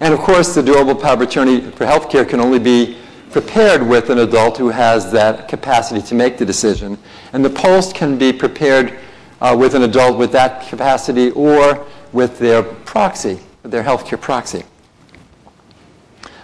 [0.01, 2.97] And of course, the durable power of attorney for healthcare can only be
[3.31, 6.97] prepared with an adult who has that capacity to make the decision.
[7.31, 8.99] And the POLST can be prepared
[9.39, 14.65] uh, with an adult with that capacity or with their proxy, their healthcare proxy.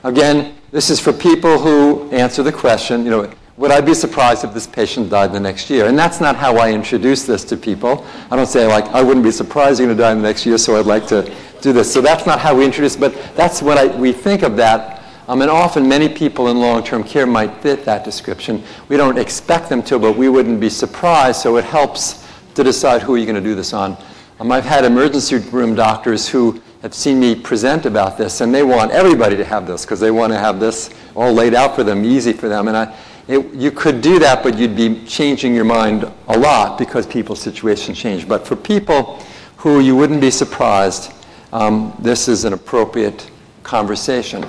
[0.05, 4.43] Again, this is for people who answer the question, you know, would I be surprised
[4.43, 5.87] if this patient died the next year?
[5.87, 8.05] And that's not how I introduce this to people.
[8.29, 10.45] I don't say, like, I wouldn't be surprised you're going to die in the next
[10.45, 11.91] year, so I'd like to do this.
[11.91, 14.95] So that's not how we introduce, but that's what I, we think of that
[15.27, 18.63] um, and often many people in long-term care might fit that description.
[18.89, 23.01] We don't expect them to, but we wouldn't be surprised, so it helps to decide
[23.01, 23.97] who are you're going to do this on.
[24.39, 28.61] Um, I've had emergency room doctors who have seen me present about this, and they
[28.61, 31.83] want everybody to have this because they want to have this all laid out for
[31.83, 32.67] them, easy for them.
[32.67, 32.95] And I,
[33.27, 37.41] it, you could do that, but you'd be changing your mind a lot because people's
[37.41, 38.27] situations change.
[38.27, 39.23] But for people
[39.57, 41.11] who you wouldn't be surprised,
[41.51, 43.31] um, this is an appropriate
[43.63, 44.45] conversation.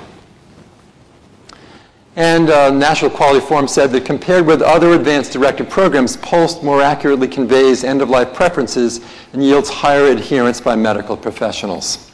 [2.17, 6.81] And uh, National Quality Forum said that compared with other advanced directed programs, POLST more
[6.81, 9.01] accurately conveys end-of-life preferences
[9.35, 12.06] and yields higher adherence by medical professionals.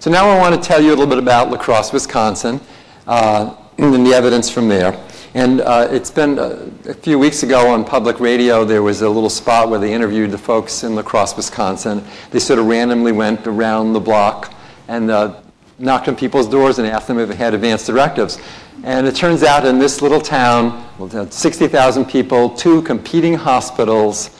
[0.00, 2.60] So now I want to tell you a little bit about La Crosse, Wisconsin,
[3.08, 4.96] uh, and the evidence from there.
[5.34, 9.08] And uh, it's been uh, a few weeks ago on public radio, there was a
[9.08, 12.04] little spot where they interviewed the folks in La Crosse, Wisconsin.
[12.30, 14.54] They sort of randomly went around the block
[14.86, 15.40] and uh,
[15.80, 18.38] knocked on people's doors and asked them if they had advanced directives.
[18.84, 20.86] And it turns out in this little town,
[21.28, 24.30] 60,000 people, two competing hospitals,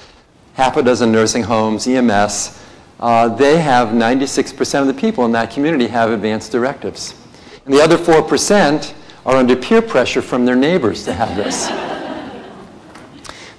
[0.55, 2.58] half a dozen nursing homes, EMS,
[3.01, 7.15] uh, they have 96% of the people in that community have advanced directives.
[7.65, 8.95] And the other 4%
[9.27, 11.69] are under peer pressure from their neighbors to have this.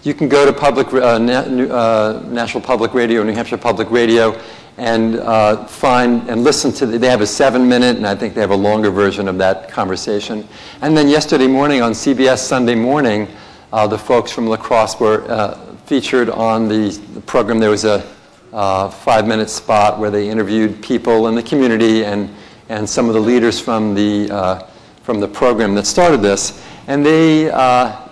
[0.04, 4.39] you can go to public, uh, Na- uh, National Public Radio, New Hampshire Public Radio,
[4.78, 8.34] and uh, find and listen to, the, they have a seven minute, and I think
[8.34, 10.47] they have a longer version of that conversation.
[10.82, 13.28] And then yesterday morning on CBS Sunday Morning,
[13.73, 17.60] uh, the folks from La Crosse were uh, featured on the, the, program.
[17.60, 17.99] There was a
[18.54, 22.30] uh, five minute spot where they interviewed people in the community and,
[22.70, 24.68] and some of the leaders from the, uh,
[25.04, 26.64] from the program that started this.
[26.88, 28.08] And they, uh,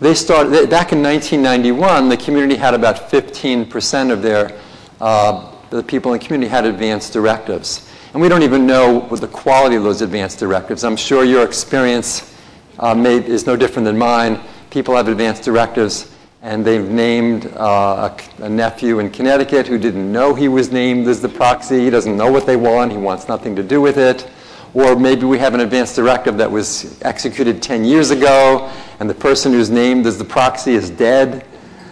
[0.00, 4.58] they started, they, back in 1991, the community had about 15% of their
[5.00, 7.90] uh, the people in the community had advanced directives.
[8.12, 10.84] And we don't even know what the quality of those advanced directives.
[10.84, 12.34] I'm sure your experience
[12.78, 14.40] uh, may, is no different than mine.
[14.70, 16.12] People have advanced directives,
[16.46, 21.08] and they've named uh, a, a nephew in Connecticut who didn't know he was named
[21.08, 21.80] as the proxy.
[21.80, 22.92] He doesn't know what they want.
[22.92, 24.30] He wants nothing to do with it.
[24.72, 29.14] Or maybe we have an advance directive that was executed 10 years ago, and the
[29.14, 31.44] person who's named as the proxy is dead.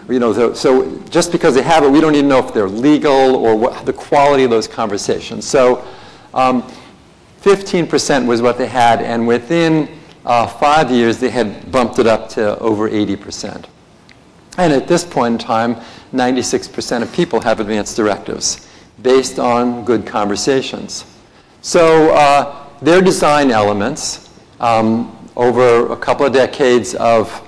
[0.09, 2.69] You know, so, so just because they have it, we don't even know if they're
[2.69, 5.49] legal or what, the quality of those conversations.
[5.49, 5.85] So
[6.33, 6.63] um,
[7.43, 9.89] 15% was what they had, and within
[10.25, 13.65] uh, five years, they had bumped it up to over 80%.
[14.57, 15.77] And at this point in time,
[16.13, 18.69] 96% of people have advanced directives
[19.03, 21.05] based on good conversations.
[21.63, 27.41] So uh, their design elements um, over a couple of decades of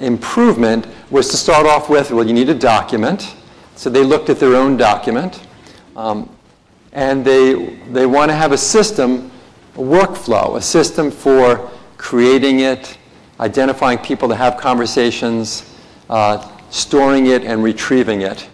[0.00, 3.34] improvement was to start off with, well, you need a document.
[3.76, 5.40] So they looked at their own document.
[5.96, 6.28] Um,
[6.92, 9.30] and they, they want to have a system,
[9.76, 12.98] a workflow, a system for creating it,
[13.40, 15.71] identifying people to have conversations,
[16.12, 18.46] uh, storing it and retrieving it.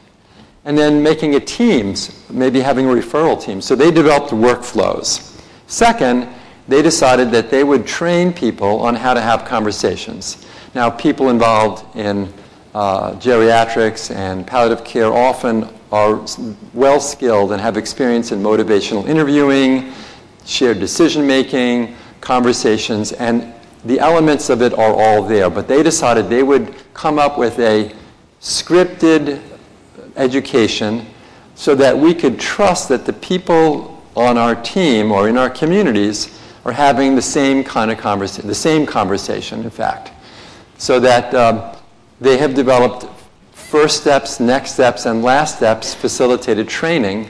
[0.64, 3.61] And then making it teams, maybe having a referral team.
[3.61, 5.37] So they developed workflows.
[5.66, 6.29] Second,
[6.68, 10.47] they decided that they would train people on how to have conversations.
[10.75, 12.33] Now, people involved in
[12.75, 16.25] uh, geriatrics and palliative care often are
[16.75, 19.92] well skilled and have experience in motivational interviewing,
[20.44, 23.53] shared decision making, conversations, and
[23.85, 25.51] the elements of it are all there.
[25.51, 27.95] But they decided they would come up with a
[28.41, 29.41] scripted
[30.17, 31.07] education
[31.55, 36.38] so that we could trust that the people on our team or in our communities
[36.64, 40.12] are having the same kind of conversation, the same conversation, in fact,
[40.77, 41.77] so that um,
[42.21, 43.07] they have developed
[43.53, 47.29] first steps, next steps, and last steps facilitated training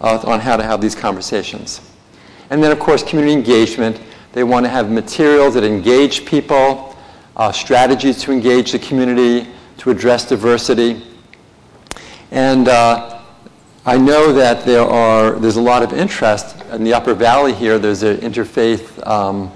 [0.00, 1.80] uh, on how to have these conversations.
[2.50, 4.00] And then, of course, community engagement.
[4.32, 6.96] They want to have materials that engage people,
[7.36, 11.02] uh, strategies to engage the community, to address diversity.
[12.30, 13.22] And uh,
[13.84, 17.78] I know that there are, there's a lot of interest in the Upper Valley here.
[17.78, 19.50] There's an interfaith um,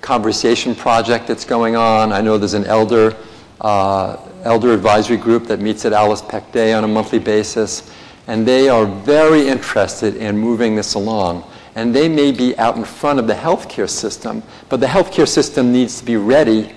[0.00, 2.12] conversation project that's going on.
[2.12, 3.16] I know there's an elder,
[3.62, 7.90] uh, elder advisory group that meets at Alice Peck Day on a monthly basis.
[8.28, 11.50] And they are very interested in moving this along.
[11.74, 15.72] And they may be out in front of the healthcare system, but the healthcare system
[15.72, 16.72] needs to be ready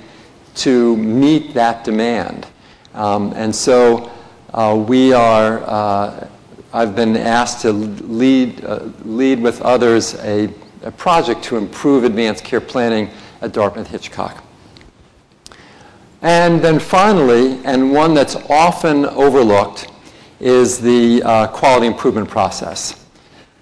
[0.55, 2.47] to meet that demand.
[2.93, 4.11] Um, and so
[4.53, 6.27] uh, we are, uh,
[6.73, 10.49] I've been asked to lead, uh, lead with others a,
[10.81, 13.09] a project to improve advanced care planning
[13.41, 14.43] at Dartmouth Hitchcock.
[16.23, 19.91] And then finally, and one that's often overlooked,
[20.39, 23.05] is the uh, quality improvement process.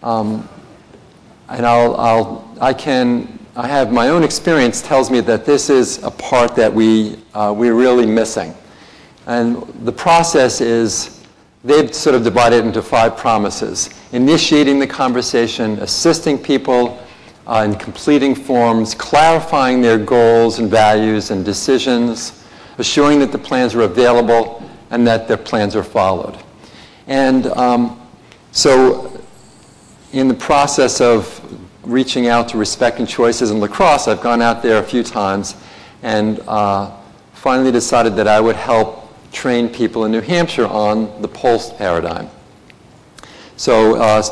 [0.03, 0.47] Um,
[1.49, 6.01] and I'll, I'll, I can, I have my own experience tells me that this is
[6.03, 8.53] a part that we, uh, we're really missing.
[9.27, 11.23] And the process is
[11.63, 16.99] they've sort of divided into five promises initiating the conversation, assisting people
[17.47, 22.43] uh, in completing forms, clarifying their goals and values and decisions,
[22.77, 26.37] assuring that the plans are available and that their plans are followed.
[27.07, 28.01] And um,
[28.51, 29.14] so,
[30.15, 31.41] in the process of
[31.83, 35.55] reaching out to Respecting Choices in La Crosse, I've gone out there a few times
[36.03, 36.89] and uh,
[37.33, 42.29] finally decided that I would help train people in New Hampshire on the POLST paradigm.
[43.57, 44.23] So uh,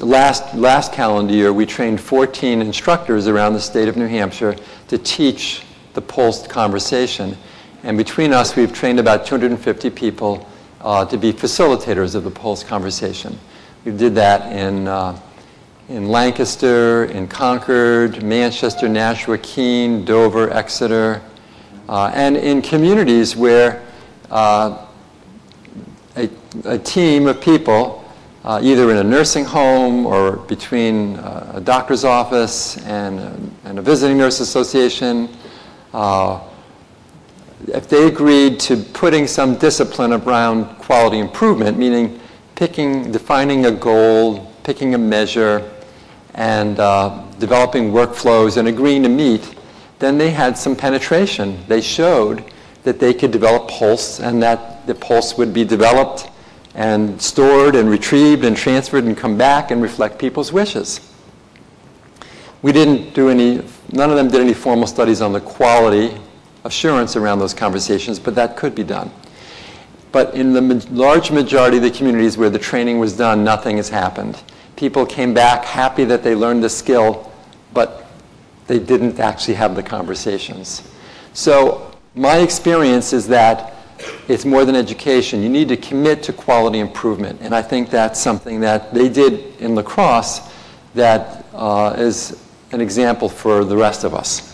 [0.00, 4.54] last, last calendar year, we trained 14 instructors around the state of New Hampshire
[4.88, 7.38] to teach the POLST conversation.
[7.84, 10.46] And between us, we've trained about 250 people
[10.82, 13.38] uh, to be facilitators of the POLST conversation.
[13.84, 15.18] We did that in, uh,
[15.88, 21.20] in Lancaster, in Concord, Manchester, Nashua, Keene, Dover, Exeter,
[21.88, 23.82] uh, and in communities where
[24.30, 24.86] uh,
[26.14, 26.30] a,
[26.64, 28.04] a, team of people,
[28.44, 33.82] uh, either in a nursing home or between uh, a doctor's office and, and a
[33.82, 35.28] visiting nurse association,
[35.92, 36.40] uh,
[37.66, 42.20] if they agreed to putting some discipline around quality improvement, meaning
[42.54, 45.68] picking, defining a goal, picking a measure,
[46.34, 49.54] and uh, developing workflows and agreeing to meet,
[49.98, 51.58] then they had some penetration.
[51.68, 52.44] They showed
[52.84, 56.28] that they could develop POLST and that the POLST would be developed
[56.74, 61.00] and stored and retrieved and transferred and come back and reflect people's wishes.
[62.62, 66.16] We didn't do any, none of them did any formal studies on the quality
[66.64, 69.10] assurance around those conversations, but that could be done.
[70.12, 73.88] But in the large majority of the communities where the training was done, nothing has
[73.88, 74.40] happened.
[74.76, 77.32] People came back happy that they learned the skill,
[77.72, 78.06] but
[78.66, 80.82] they didn't actually have the conversations.
[81.32, 83.74] So my experience is that
[84.28, 85.42] it's more than education.
[85.42, 87.40] You need to commit to quality improvement.
[87.40, 90.40] And I think that's something that they did in La Crosse
[90.94, 92.42] that uh, is
[92.72, 94.51] an example for the rest of us.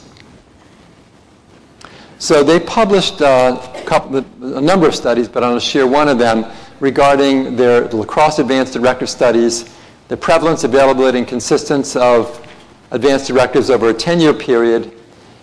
[2.18, 5.86] So they published uh, a, couple, a number of studies, but I'm going to share
[5.86, 6.46] one of them
[6.80, 9.72] regarding their La Crosse Advanced Directive Studies,
[10.08, 12.44] the prevalence, availability, and consistence of
[12.90, 14.92] advanced directives over a 10-year period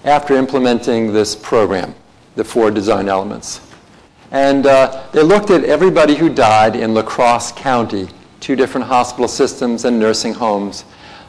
[0.04, 1.96] after implementing this program,
[2.36, 3.62] the four design elements.
[4.32, 8.10] And uh, they looked at everybody who died in La Crosse County,
[8.42, 10.84] two different hospital systems and nursing homes.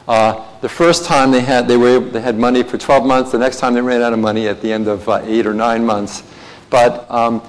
[0.07, 3.31] Uh, the first time they had, they, were, they had money for 12 months.
[3.31, 5.53] The next time they ran out of money at the end of uh, eight or
[5.53, 6.23] nine months.
[6.69, 7.41] But um,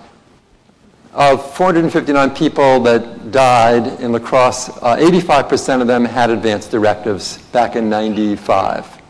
[1.12, 7.76] of 459 people that died in La Crosse, 85% of them had advanced directives back
[7.76, 9.00] in 95.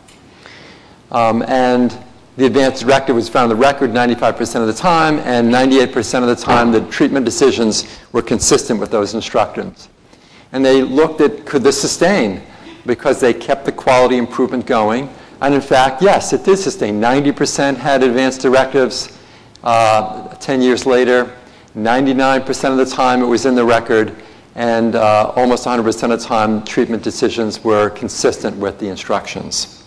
[1.11, 1.97] Um, and
[2.37, 6.35] the advanced directive was found the record 95% of the time, and 98% of the
[6.35, 9.89] time the treatment decisions were consistent with those instructions.
[10.51, 12.41] And they looked at could this sustain
[12.85, 15.09] because they kept the quality improvement going.
[15.41, 16.99] And in fact, yes, it did sustain.
[16.99, 19.17] 90% had advanced directives
[19.63, 21.33] uh, 10 years later.
[21.75, 24.15] 99% of the time it was in the record,
[24.55, 29.83] and uh, almost 100% of the time treatment decisions were consistent with the instructions.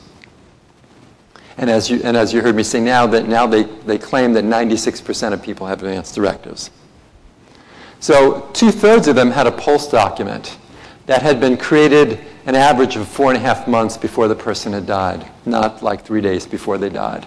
[1.58, 4.32] And as you, and as you heard me say now, that now they, they claim
[4.34, 6.70] that 96% of people have advanced directives.
[8.00, 10.56] So two-thirds of them had a POLST document
[11.06, 14.72] that had been created an average of four and a half months before the person
[14.72, 17.26] had died, not like three days before they died.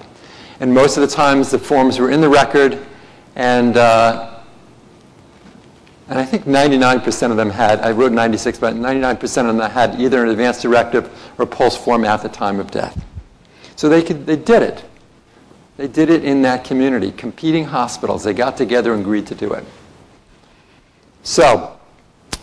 [0.60, 2.86] And most of the times the forms were in the record,
[3.36, 4.40] and, uh,
[6.08, 10.00] and I think 99% of them had, I wrote 96, but 99% of them had
[10.00, 13.04] either an advance directive or POLST form at the time of death.
[13.76, 14.86] So they, could, they did it.
[15.78, 18.24] They did it in that community, competing hospitals.
[18.24, 19.66] They got together and agreed to do it.
[21.24, 21.78] So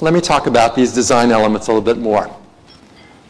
[0.02, 2.28] let me talk about these design elements a little bit more.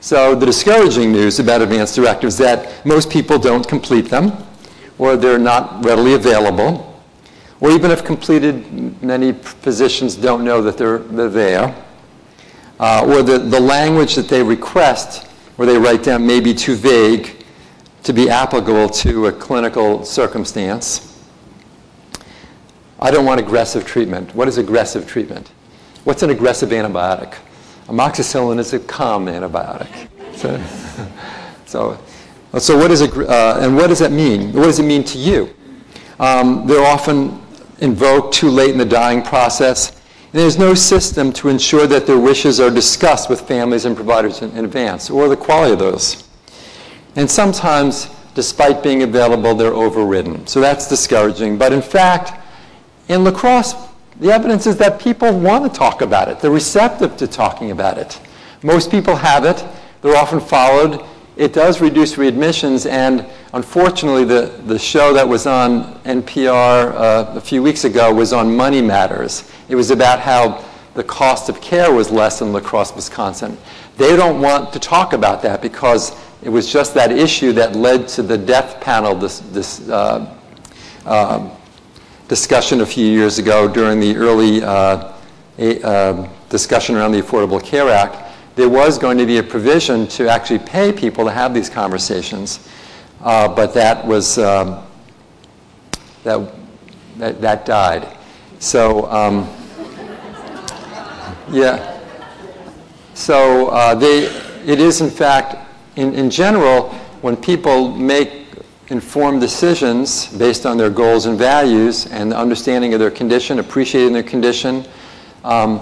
[0.00, 4.32] So the discouraging news about advanced directives is that most people don't complete them,
[4.96, 6.98] or they're not readily available,
[7.60, 11.84] or even if completed, many physicians don't know that they're, they're there,
[12.80, 16.74] uh, or the, the language that they request or they write down may be too
[16.74, 17.44] vague
[18.02, 21.22] to be applicable to a clinical circumstance.
[22.98, 24.34] I don't want aggressive treatment.
[24.34, 25.52] What is aggressive treatment?
[26.04, 27.36] What's an aggressive antibiotic?
[27.86, 30.08] Amoxicillin is a calm antibiotic.
[30.34, 30.60] So,
[31.66, 34.52] so, so what is a, uh, and what does that mean?
[34.52, 35.54] What does it mean to you?
[36.18, 37.40] Um, they're often
[37.78, 39.90] invoked too late in the dying process.
[39.90, 44.42] And there's no system to ensure that their wishes are discussed with families and providers
[44.42, 46.28] in, in advance, or the quality of those.
[47.14, 50.48] And sometimes, despite being available, they're overridden.
[50.48, 51.58] So that's discouraging.
[51.58, 52.32] But in fact,
[53.08, 53.74] in La Crosse,
[54.20, 56.40] the evidence is that people want to talk about it.
[56.40, 58.20] They're receptive to talking about it.
[58.62, 59.64] Most people have it.
[60.02, 61.04] They're often followed.
[61.36, 67.40] It does reduce readmissions, and unfortunately, the, the show that was on NPR uh, a
[67.40, 69.50] few weeks ago was on money matters.
[69.68, 70.62] It was about how
[70.94, 73.56] the cost of care was less in La Crosse, Wisconsin.
[73.96, 78.08] They don't want to talk about that because it was just that issue that led
[78.08, 80.38] to the death panel this, this uh,
[81.06, 81.48] uh,
[82.32, 85.12] discussion a few years ago during the early uh,
[85.58, 88.16] a, uh, discussion around the Affordable Care Act,
[88.56, 92.66] there was going to be a provision to actually pay people to have these conversations,
[93.20, 94.82] uh, but that was um,
[96.24, 96.54] that,
[97.18, 98.16] that, that died.
[98.60, 99.46] So um,
[101.50, 102.00] yeah,
[103.12, 104.24] so uh, they
[104.64, 106.88] it is in fact in, in general
[107.20, 108.41] when people make
[108.92, 114.12] informed decisions based on their goals and values and the understanding of their condition, appreciating
[114.12, 114.84] their condition.
[115.44, 115.80] Um,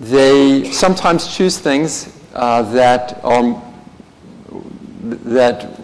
[0.00, 3.62] they sometimes choose things uh, that are
[5.02, 5.78] that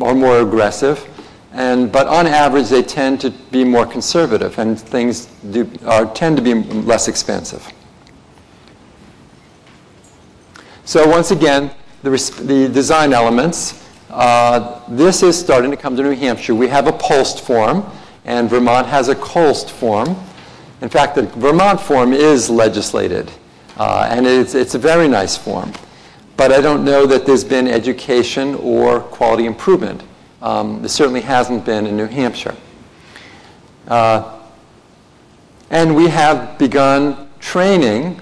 [0.00, 1.06] are more aggressive,
[1.52, 6.36] and but on average they tend to be more conservative, and things do, are, tend
[6.36, 7.66] to be less expensive.
[10.84, 11.70] So once again,
[12.02, 13.80] the, the design elements
[14.10, 16.54] uh, this is starting to come to New Hampshire.
[16.54, 17.84] We have a POLST form,
[18.24, 20.16] and Vermont has a COLST form.
[20.80, 23.30] In fact, the Vermont form is legislated,
[23.76, 25.72] uh, and it's, it's a very nice form.
[26.36, 30.02] But I don't know that there's been education or quality improvement.
[30.40, 32.56] Um, there certainly hasn't been in New Hampshire.
[33.88, 34.36] Uh,
[35.70, 38.20] And we have begun training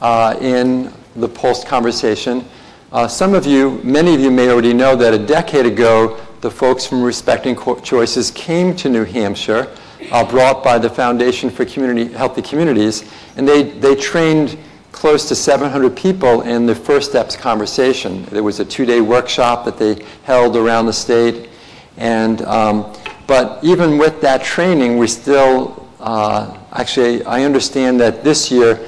[0.00, 2.44] uh, in the POLST conversation.
[2.90, 6.50] Uh, some of you, many of you may already know that a decade ago, the
[6.50, 9.68] folks from Respecting Choices came to New Hampshire,
[10.10, 13.04] uh, brought by the Foundation for Community, Healthy Communities,
[13.36, 14.56] and they, they trained
[14.90, 18.24] close to 700 people in the First Steps conversation.
[18.30, 21.50] There was a two-day workshop that they held around the state,
[21.98, 28.50] and um, but even with that training, we still uh, actually I understand that this
[28.50, 28.80] year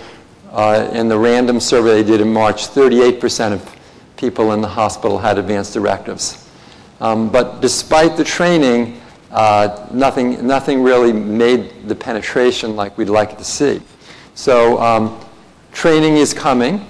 [0.52, 3.79] uh, in the random survey they did in March, 38% of
[4.20, 6.46] people in the hospital had advanced directives.
[7.00, 9.00] Um, but despite the training,
[9.30, 13.80] uh, nothing, nothing really made the penetration like we'd like to see.
[14.34, 15.18] So um,
[15.72, 16.84] training is coming,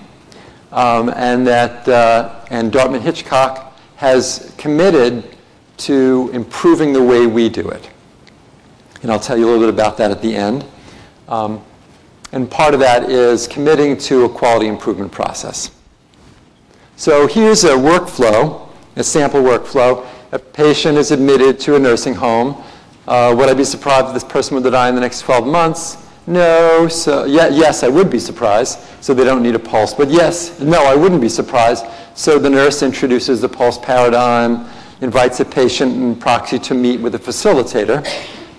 [0.72, 5.36] um, and that uh, and Dartmouth Hitchcock has committed
[5.76, 7.88] to improving the way we do it.
[9.02, 10.64] And I'll tell you a little bit about that at the end.
[11.28, 11.62] Um,
[12.32, 15.70] and part of that is committing to a quality improvement process.
[17.00, 20.06] So here's a workflow, a sample workflow.
[20.32, 22.62] A patient is admitted to a nursing home.
[23.08, 25.96] Uh, would I be surprised if this person would die in the next 12 months?
[26.26, 26.88] No.
[26.88, 28.80] So yeah, yes, I would be surprised.
[29.00, 29.96] So they don't need a POLST.
[29.96, 31.86] But yes, no, I wouldn't be surprised.
[32.14, 34.68] So the nurse introduces the POLST paradigm,
[35.00, 38.06] invites the patient and proxy to meet with a facilitator.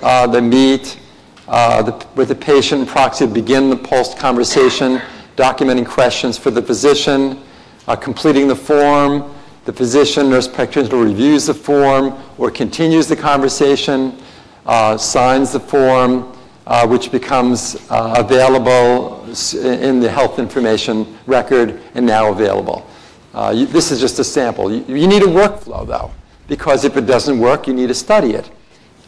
[0.01, 0.99] Uh, they meet
[1.47, 4.99] uh, the, with the patient and proxy to begin the POLST conversation,
[5.35, 7.39] documenting questions for the physician,
[7.91, 9.33] uh, completing the form.
[9.65, 14.17] The physician, nurse practitioner reviews the form or continues the conversation,
[14.65, 16.31] uh, signs the form,
[16.65, 22.87] uh, which becomes uh, available in the health information record and now available.
[23.33, 24.71] Uh, you, this is just a sample.
[24.71, 26.11] You, you, need a workflow, though,
[26.47, 28.49] because if it doesn't work, you need to study it.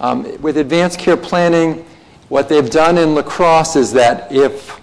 [0.01, 1.85] Um, with advanced care planning,
[2.27, 4.81] what they've done in La Crosse is that if,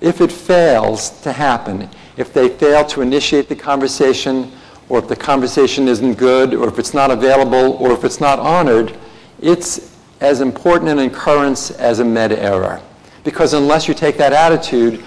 [0.00, 1.88] if it fails to happen,
[2.20, 4.52] if they fail to initiate the conversation,
[4.90, 8.38] or if the conversation isn't good, or if it's not available, or if it's not
[8.38, 8.94] honored,
[9.40, 12.80] it's as important an occurrence as a med error.
[13.24, 15.02] Because unless you take that attitude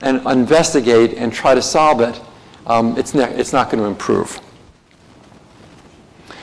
[0.00, 2.20] and investigate and try to solve it,
[2.66, 4.40] um, it's, ne- it's not going to improve.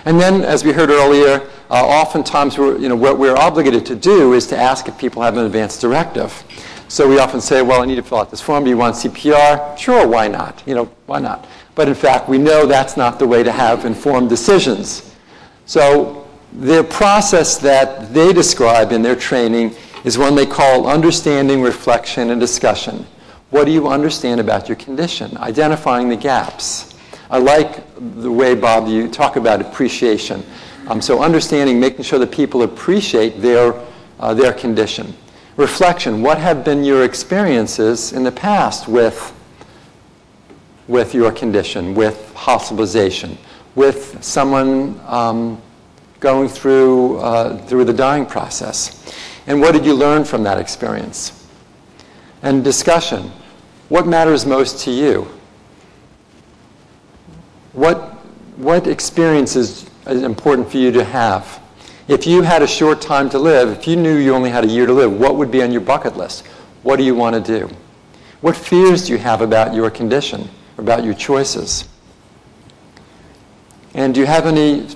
[0.05, 4.33] And then, as we heard earlier, uh, oftentimes you know, what we're obligated to do
[4.33, 6.43] is to ask if people have an advance directive.
[6.95, 8.63] So we often say, well, I need to fill out this form.
[8.63, 9.77] Do you want CPR?
[9.77, 10.63] Sure, why not?
[10.65, 11.45] You know, why not?
[11.75, 15.13] But in fact, we know that's not the way to have informed decisions.
[15.65, 19.75] So the process that they describe in their training
[20.05, 23.05] is one they call understanding, reflection, and discussion.
[23.49, 25.35] What do you understand about your condition?
[25.35, 26.97] Identifying the gaps.
[27.29, 27.83] I like
[28.21, 30.45] the way, Bob, you talk about appreciation.
[30.87, 33.73] Um, so understanding, making sure that people appreciate their,
[34.21, 35.13] uh, their condition.
[35.57, 39.33] Reflection, what have been your experiences in the past with,
[40.89, 43.37] with your condition, with hospitalization,
[43.73, 45.61] with someone um,
[46.19, 49.15] going through, uh, through the dying process?
[49.47, 51.47] And what did you learn from that experience?
[52.41, 53.31] And discussion,
[53.87, 55.25] what matters most to you?
[57.71, 57.97] What,
[58.57, 61.61] what experiences is important for you to have?
[62.07, 64.67] If you had a short time to live, if you knew you only had a
[64.67, 66.45] year to live, what would be on your bucket list?
[66.83, 67.73] What do you want to do?
[68.41, 70.47] What fears do you have about your condition,
[70.77, 71.89] about your choices?
[73.95, 74.87] And do you have any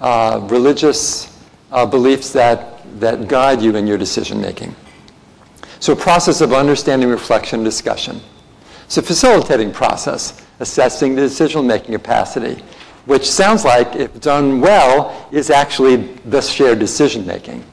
[0.00, 4.76] uh, religious uh, beliefs that, that guide you in your decision making?
[5.80, 8.20] So, a process of understanding, reflection, discussion.
[8.84, 12.62] It's a facilitating process, assessing the decision making capacity
[13.06, 15.96] which sounds like, if done well, is actually
[16.26, 17.64] the shared decision making.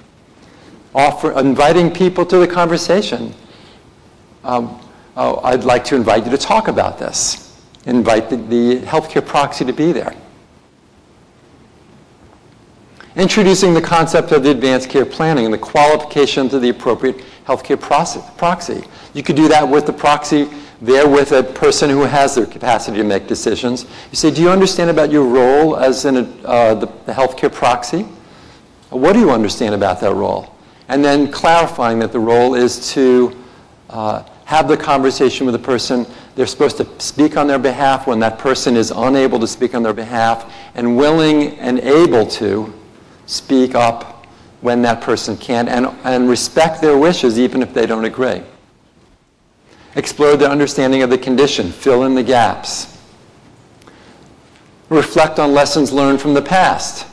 [0.95, 3.33] Inviting people to the conversation.
[4.43, 4.79] Um,
[5.15, 7.61] oh, I'd like to invite you to talk about this.
[7.85, 10.15] Invite the, the healthcare proxy to be there.
[13.15, 17.79] Introducing the concept of the advanced care planning and the qualifications of the appropriate healthcare
[18.37, 18.83] proxy.
[19.13, 20.49] You could do that with the proxy
[20.81, 23.85] there with a person who has the capacity to make decisions.
[24.11, 27.51] You say, do you understand about your role as in a, uh, the, the healthcare
[27.51, 28.03] proxy?
[28.89, 30.55] What do you understand about that role?
[30.87, 33.37] And then clarifying that the role is to
[33.89, 36.07] uh, have the conversation with the person.
[36.35, 39.83] They're supposed to speak on their behalf when that person is unable to speak on
[39.83, 42.73] their behalf and willing and able to
[43.25, 44.25] speak up
[44.61, 48.41] when that person can't and, and respect their wishes even if they don't agree.
[49.95, 51.71] Explore their understanding of the condition.
[51.71, 52.97] Fill in the gaps.
[54.89, 57.05] Reflect on lessons learned from the past,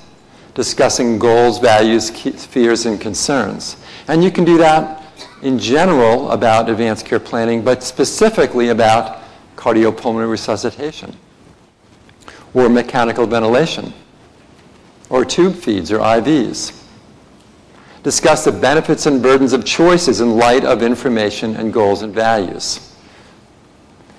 [0.55, 3.77] discussing goals, values, fears, and concerns.
[4.09, 5.03] And you can do that
[5.43, 9.23] in general about advanced care planning, but specifically about
[9.57, 11.17] cardiopulmonary resuscitation
[12.55, 13.93] or mechanical ventilation
[15.11, 16.83] or tube feeds or IVs.
[18.07, 22.95] Discuss the benefits and burdens of choices in light of information and goals and values.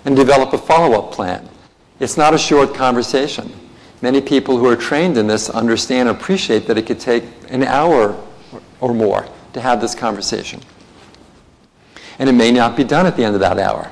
[0.03, 1.47] And develop a follow-up plan.
[2.01, 3.49] It's not a short conversation.
[4.01, 7.63] Many people who are trained in this understand and appreciate that it could take an
[7.63, 8.21] hour
[8.81, 10.59] or more to have this conversation.
[12.19, 13.89] And it may not be done at the end of that hour.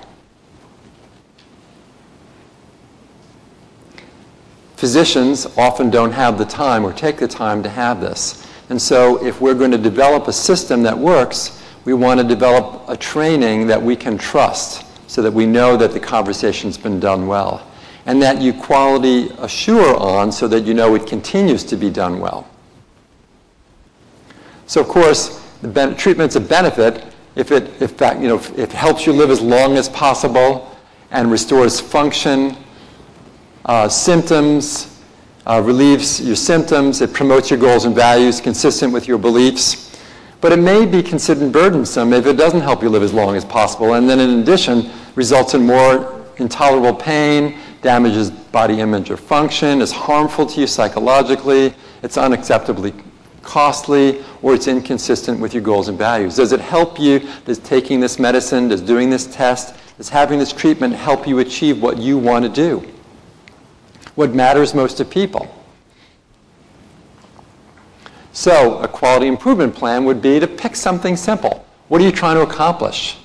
[4.76, 8.45] Physicians often don't have the time or take the time to have this.
[8.70, 12.84] And so if we're going to develop a system that works, we want to develop
[12.88, 17.28] a training that we can trust so that we know that the conversation's been done
[17.28, 17.66] well.
[18.08, 22.20] And that you quality assure on so that you know it continues to be done
[22.20, 22.48] well.
[24.68, 27.04] So of course, the ben- treatment's a benefit
[27.36, 30.76] if it, if that, you know, if it helps you live as long as possible
[31.12, 32.56] and restores function,
[33.66, 34.95] uh, symptoms,
[35.46, 39.98] uh, relieves your symptoms, it promotes your goals and values consistent with your beliefs.
[40.42, 43.46] But it may be considered burdensome if it doesn't help you live as long as
[43.46, 49.82] possible, and then in addition, results in more intolerable pain, damages body image or function,
[49.82, 51.74] is harmful to you psychologically,
[52.04, 52.94] it's unacceptably
[53.46, 56.36] costly, or it's inconsistent with your goals and values?
[56.36, 57.28] Does it help you?
[57.46, 61.82] Does taking this medicine, does doing this test, does having this treatment help you achieve
[61.82, 62.95] what you want to do?
[64.16, 65.54] What matters most to people?
[68.32, 71.66] So, a quality improvement plan would be to pick something simple.
[71.88, 73.18] What are you trying to accomplish?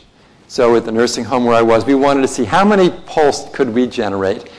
[0.47, 3.53] So, at the nursing home where I was, we wanted to see how many POLST
[3.53, 4.51] could we generate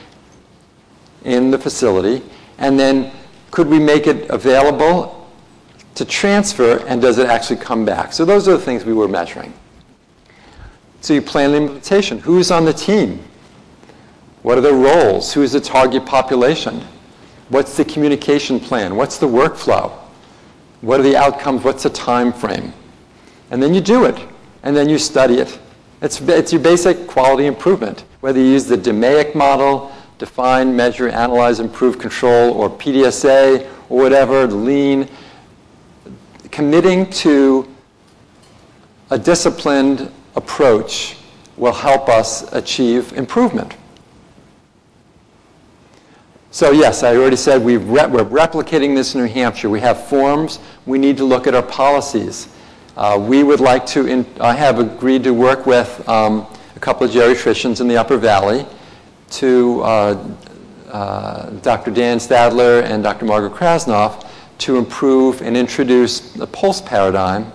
[1.24, 2.22] in the facility,
[2.58, 3.12] and then
[3.50, 5.30] could we make it available
[5.94, 8.12] to transfer, and does it actually come back?
[8.12, 9.52] So those are the things we were measuring.
[11.00, 12.18] So you plan the implementation.
[12.18, 13.22] Who's on the team?
[14.42, 15.32] What are the roles?
[15.32, 16.84] Who's the target population?
[17.48, 18.96] What's the communication plan?
[18.96, 19.92] What's the workflow?
[20.80, 21.62] What are the outcomes?
[21.62, 22.72] What's the time frame?
[23.50, 24.18] And then you do it,
[24.62, 25.58] and then you study it.
[26.00, 28.04] It's, it's your basic quality improvement.
[28.20, 34.46] Whether you use the DMAIC model, define, measure, analyze, improve, control, or PDSA, or whatever,
[34.48, 35.08] lean,
[36.50, 37.68] committing to
[39.10, 41.16] a disciplined approach
[41.56, 43.76] will help us achieve improvement.
[46.52, 49.70] So yes, I already said we re- we're replicating this in New Hampshire.
[49.70, 50.58] We have forms.
[50.84, 52.54] We need to look at our policies.
[52.94, 56.46] Uh, we would like to, in, I have agreed to work with um,
[56.76, 58.66] a couple of geriatricians in the Upper Valley
[59.30, 60.34] to uh,
[60.90, 61.90] uh, Dr.
[61.90, 63.24] Dan Stadler and Dr.
[63.24, 64.28] Margaret Krasnoff
[64.58, 67.50] to improve and introduce the POLST paradigm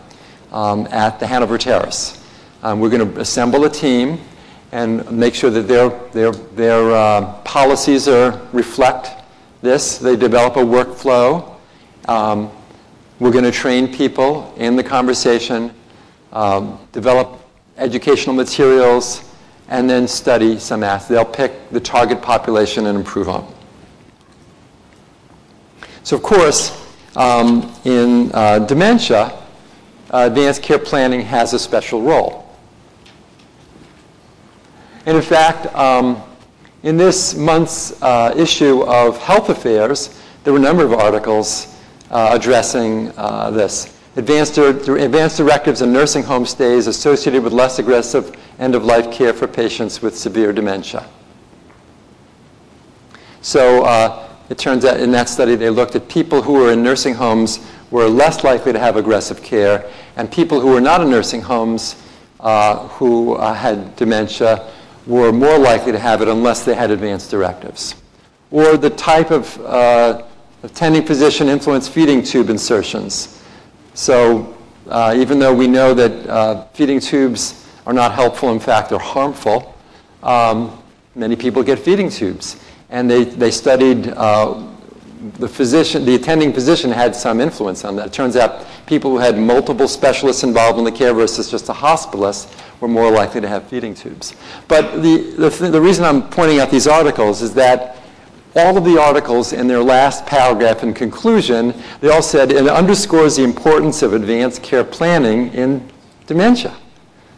[0.51, 2.25] um, at the Hanover Terrace.
[2.63, 4.17] Um, we're going to assemble a team
[4.71, 9.23] and make sure that their, their, their uh, policies are, reflect
[9.61, 9.97] this.
[9.97, 11.55] They develop a workflow.
[12.07, 12.51] Um,
[13.19, 15.73] we're going to train people in the conversation,
[16.33, 17.39] um, develop
[17.77, 19.23] educational materials,
[19.69, 21.07] and then study some aspects.
[21.07, 23.53] They'll pick the target population and improve on.
[26.03, 29.33] So, of course, um, in uh, dementia,
[30.11, 32.46] uh, advanced care planning has a special role.
[35.07, 36.21] And in fact, um,
[36.83, 41.77] in this month's uh, issue of Health Affairs, there were a number of articles
[42.11, 43.97] uh, addressing uh, this.
[44.17, 50.01] Advanced, advanced directives in nursing home stays associated with less aggressive end-of-life care for patients
[50.01, 51.07] with severe dementia.
[53.41, 56.83] So uh, it turns out in that study they looked at people who were in
[56.83, 61.09] nursing homes were less likely to have aggressive care, and people who were not in
[61.09, 61.95] nursing homes
[62.41, 64.69] uh, who uh, had dementia
[65.07, 67.95] were more likely to have it unless they had advanced directives.
[68.51, 70.23] Or the type of uh,
[70.63, 73.41] attending physician influenced feeding tube insertions.
[73.93, 74.55] So
[74.89, 78.99] uh, even though we know that uh, feeding tubes are not helpful, in fact, they're
[78.99, 79.75] harmful,
[80.23, 80.81] um,
[81.15, 82.57] many people get feeding tubes
[82.89, 84.61] and they, they studied uh,
[85.39, 88.07] the physician, the attending physician had some influence on that.
[88.07, 91.73] It turns out people who had multiple specialists involved in the care versus just a
[91.73, 94.35] hospitalist were more likely to have feeding tubes.
[94.67, 97.97] But the, the, th- the reason I'm pointing out these articles is that
[98.55, 103.35] all of the articles in their last paragraph and conclusion, they all said it underscores
[103.35, 105.87] the importance of advanced care planning in
[106.25, 106.75] dementia.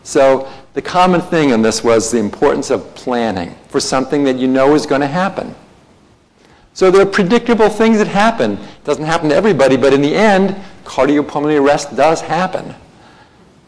[0.03, 4.47] So the common thing in this was the importance of planning for something that you
[4.47, 5.55] know is going to happen.
[6.73, 8.53] So there are predictable things that happen.
[8.53, 10.55] It doesn't happen to everybody, but in the end,
[10.85, 12.73] cardiopulmonary arrest does happen.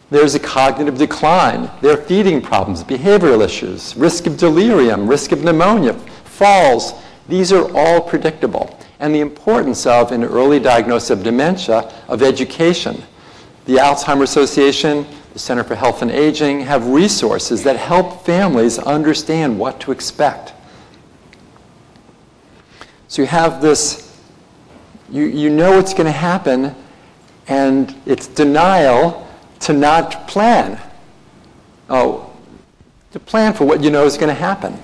[0.10, 1.72] There's a cognitive decline.
[1.82, 5.94] There are feeding problems, behavioral issues, risk of delirium, risk of pneumonia,
[6.26, 6.94] falls.
[7.30, 8.78] These are all predictable.
[9.00, 13.02] And the importance of, an early diagnosis of dementia, of education.
[13.66, 19.58] The Alzheimer's Association, the Center for Health and Aging have resources that help families understand
[19.58, 20.54] what to expect.
[23.12, 24.18] So you have this,
[25.10, 26.74] you, you know what's going to happen,
[27.50, 29.28] and it's denial
[29.60, 30.80] to not plan.
[31.90, 32.32] Oh,
[33.12, 34.82] to plan for what you know is going to happen.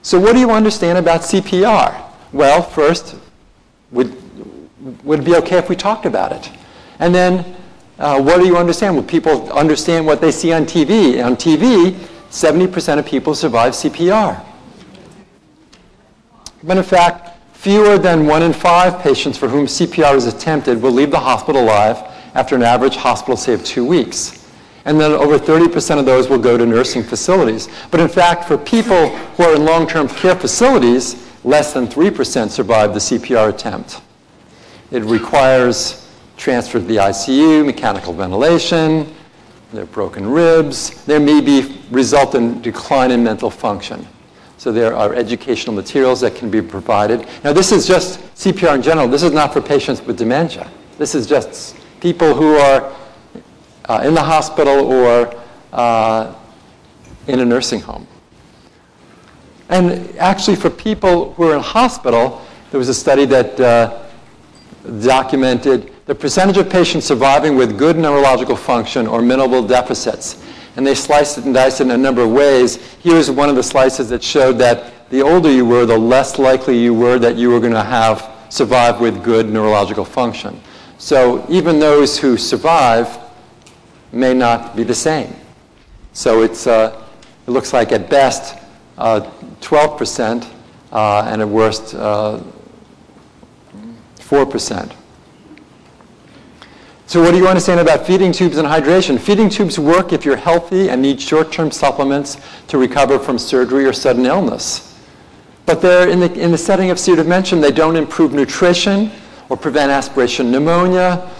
[0.00, 2.02] So what do you understand about CPR?
[2.32, 3.14] Well, first,
[3.90, 4.16] would,
[5.04, 6.50] would it be okay if we talked about it?
[6.98, 7.54] And then,
[7.98, 8.96] uh, what do you understand?
[8.96, 11.22] Will people understand what they see on TV?
[11.22, 11.90] On TV,
[12.30, 14.42] 70% of people survive CPR.
[16.62, 20.92] But in fact, fewer than one in five patients for whom CPR is attempted will
[20.92, 21.96] leave the hospital alive
[22.34, 24.48] after an average hospital stay of two weeks.
[24.84, 27.68] And then over 30% of those will go to nursing facilities.
[27.90, 32.92] But in fact, for people who are in long-term care facilities, less than 3% survive
[32.94, 34.00] the CPR attempt.
[34.90, 39.14] It requires transfer to the ICU, mechanical ventilation,
[39.72, 41.02] there are broken ribs.
[41.04, 44.06] There may be result in decline in mental function.
[44.62, 47.26] So there are educational materials that can be provided.
[47.42, 49.08] Now this is just CPR in general.
[49.08, 50.70] This is not for patients with dementia.
[50.98, 52.94] This is just people who are
[53.86, 55.34] uh, in the hospital or
[55.72, 56.32] uh,
[57.26, 58.06] in a nursing home.
[59.68, 62.40] And actually for people who are in hospital,
[62.70, 64.04] there was a study that uh,
[65.00, 70.40] documented the percentage of patients surviving with good neurological function or minimal deficits.
[70.76, 72.76] And they sliced it and diced it in a number of ways.
[73.00, 76.78] Here's one of the slices that showed that the older you were, the less likely
[76.78, 80.60] you were that you were going to have survive with good neurological function.
[80.98, 83.18] So even those who survive
[84.12, 85.34] may not be the same.
[86.12, 87.02] So it's, uh,
[87.46, 88.58] it looks like at best
[88.98, 90.46] uh, 12%
[90.92, 94.92] uh, and at worst 4%.
[97.12, 99.20] So what do you understand about feeding tubes and hydration?
[99.20, 102.38] Feeding tubes work if you're healthy and need short-term supplements
[102.68, 104.98] to recover from surgery or sudden illness.
[105.66, 109.10] But they're in the, in the setting of severe dementia, they don't improve nutrition
[109.50, 111.30] or prevent aspiration pneumonia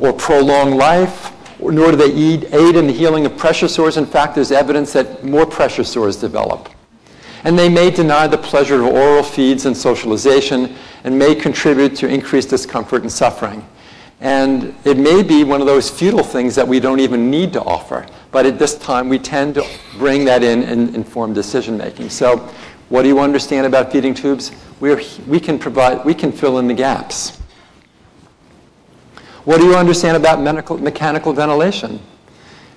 [0.00, 3.96] or prolong life, or, nor do they aid in the healing of pressure sores.
[3.96, 6.68] In fact, there's evidence that more pressure sores develop.
[7.44, 12.06] And they may deny the pleasure of oral feeds and socialization and may contribute to
[12.06, 13.66] increased discomfort and suffering.
[14.22, 17.62] And it may be one of those futile things that we don't even need to
[17.62, 18.06] offer.
[18.30, 19.66] But at this time, we tend to
[19.98, 22.08] bring that in and inform decision making.
[22.08, 22.36] So
[22.88, 24.52] what do you understand about feeding tubes?
[24.78, 27.36] We're, we can provide, we can fill in the gaps.
[29.44, 32.00] What do you understand about medical, mechanical ventilation?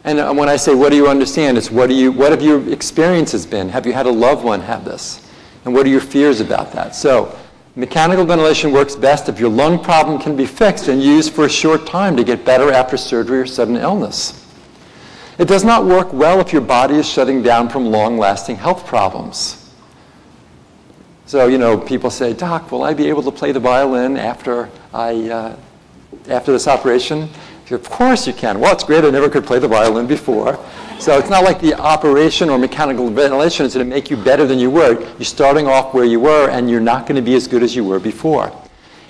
[0.03, 2.41] And uh, when I say what do you understand, it's what, do you, what have
[2.41, 3.69] your experiences been?
[3.69, 5.29] Have you had a loved one have this?
[5.63, 6.95] And what are your fears about that?
[6.95, 7.37] So
[7.77, 11.49] Mechanical ventilation works best if your lung problem can be fixed and used for a
[11.49, 14.45] short time to get better after surgery or sudden illness.
[15.37, 19.73] It does not work well if your body is shutting down from long-lasting health problems.
[21.25, 24.69] So, you know, people say, Doc, will I be able to play the violin after,
[24.93, 25.57] I, uh,
[26.29, 27.27] after this operation?
[27.69, 28.59] Of course you can.
[28.59, 29.03] Well, it's great.
[29.03, 30.57] I never could play the violin before.
[30.97, 34.47] So it's not like the operation or mechanical ventilation is going to make you better
[34.47, 34.99] than you were.
[34.99, 37.75] You're starting off where you were, and you're not going to be as good as
[37.75, 38.51] you were before.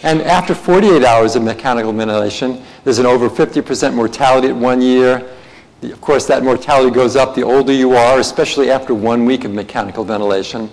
[0.04, 5.32] And after 48 hours of mechanical ventilation, there's an over 50% mortality at one year.
[5.84, 9.54] Of course, that mortality goes up the older you are, especially after one week of
[9.54, 10.70] mechanical ventilation.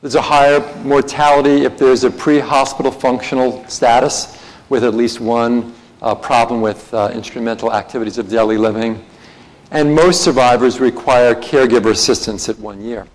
[0.00, 6.14] There's a higher mortality if there's a pre-hospital functional status with at least one uh,
[6.14, 9.04] problem with uh, instrumental activities of daily living
[9.72, 13.06] and most survivors require caregiver assistance at one year.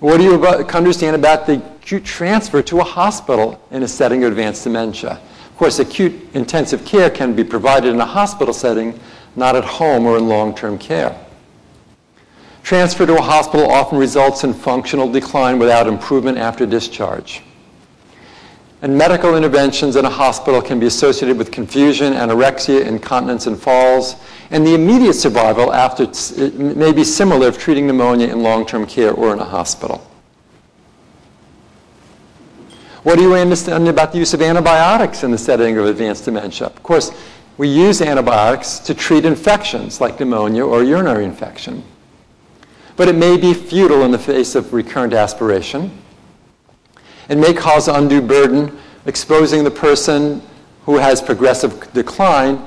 [0.00, 4.32] What do you understand about the acute transfer to a hospital in a setting of
[4.32, 5.12] advanced dementia?
[5.12, 9.00] Of course, acute intensive care can be provided in a hospital setting,
[9.36, 11.18] not at home or in long-term care.
[12.62, 17.42] Transfer to a hospital often results in functional decline without improvement after discharge.
[18.82, 24.16] And medical interventions in a hospital can be associated with confusion, anorexia, incontinence, and falls.
[24.50, 26.06] And the immediate survival after
[26.58, 30.06] may be similar if treating pneumonia in long-term care or in a hospital.
[33.02, 36.66] What do you understand about the use of antibiotics in the setting of advanced dementia?
[36.66, 37.12] Of course,
[37.56, 41.82] we use antibiotics to treat infections like pneumonia or urinary infection.
[42.96, 45.90] But it may be futile in the face of recurrent aspiration
[47.28, 50.42] and may cause undue burden, exposing the person
[50.84, 52.62] who has progressive decline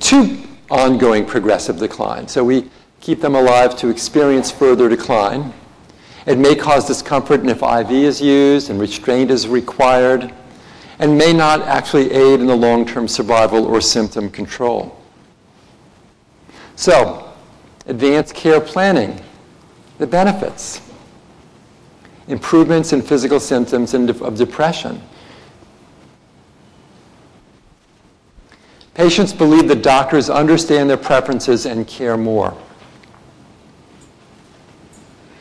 [0.00, 0.38] to
[0.70, 2.28] ongoing progressive decline.
[2.28, 5.52] So we keep them alive to experience further decline.
[6.26, 10.32] It may cause discomfort if IV is used and restraint is required,
[10.98, 14.98] and may not actually aid in the long-term survival or symptom control.
[16.74, 17.32] So,
[17.86, 19.20] advanced care planning,
[19.98, 20.80] the benefits.
[22.28, 25.00] Improvements in physical symptoms and of depression.
[28.94, 32.56] Patients believe that doctors understand their preferences and care more.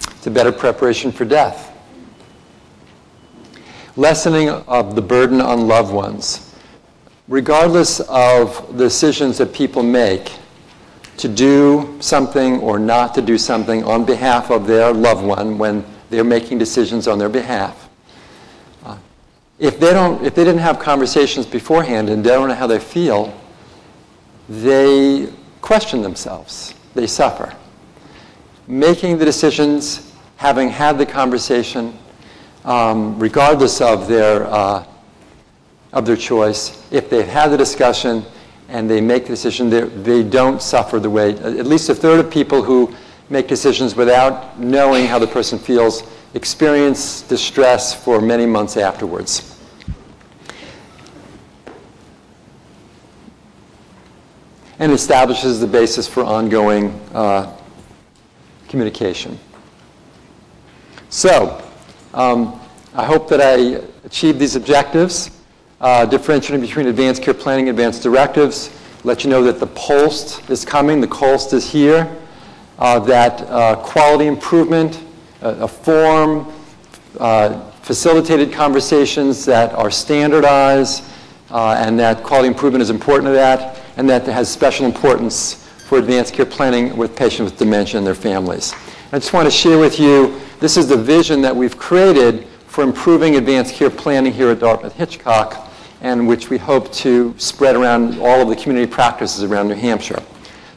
[0.10, 1.72] It's a better preparation for death.
[3.96, 6.54] Lessening of the burden on loved ones.
[7.30, 10.34] Regardless of the decisions that people make
[11.18, 15.86] to do something or not to do something on behalf of their loved one when
[16.10, 17.90] they're making decisions on their behalf.
[18.84, 18.98] Uh,
[19.60, 22.80] if they don't, if they didn't have conversations beforehand and they don't know how they
[22.80, 23.34] feel,
[24.50, 25.28] they
[25.62, 26.76] question themselves.
[26.94, 27.54] They suffer.
[28.68, 31.98] Making the decisions, having had the conversation,
[32.64, 34.86] um, regardless of their, uh,
[35.94, 38.24] of their choice, if they've had the discussion
[38.70, 39.70] and they make the decision,
[40.04, 42.94] they don't suffer the way, at least a third of people who
[43.30, 46.04] make decisions without knowing how the person feels
[46.34, 49.56] experience distress for many months afterwards.
[54.80, 57.56] and establishes the basis for ongoing uh,
[58.68, 59.40] communication.
[61.10, 61.62] So,
[62.14, 62.60] um,
[62.94, 65.32] I hope that I achieved these objectives,
[65.80, 68.70] uh, differentiating between advanced care planning and advanced directives,
[69.04, 72.14] let you know that the POLST is coming, the COLST is here,
[72.78, 75.02] that uh, quality improvement,
[75.42, 76.52] a form,
[77.20, 81.04] uh, facilitated conversations that are standardized,
[81.52, 86.00] uh, and that quality improvement is important to that and that has special importance for
[86.00, 88.74] advanced care planning with patients with dementia and their families.
[89.12, 92.84] I just want to share with you, this is the vision that we've created for
[92.84, 95.72] improving advanced care planning here at Dartmouth-Hitchcock,
[96.02, 100.22] and which we hope to spread around all of the community practices around New Hampshire.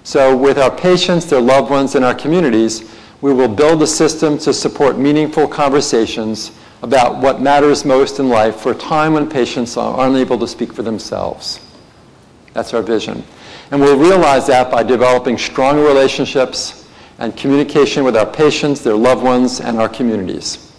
[0.09, 2.90] So with our patients, their loved ones, and our communities,
[3.20, 8.56] we will build a system to support meaningful conversations about what matters most in life
[8.56, 11.61] for a time when patients are unable to speak for themselves.
[12.54, 13.22] That's our vision.
[13.70, 16.88] And we'll realize that by developing strong relationships
[17.18, 20.72] and communication with our patients, their loved ones, and our communities.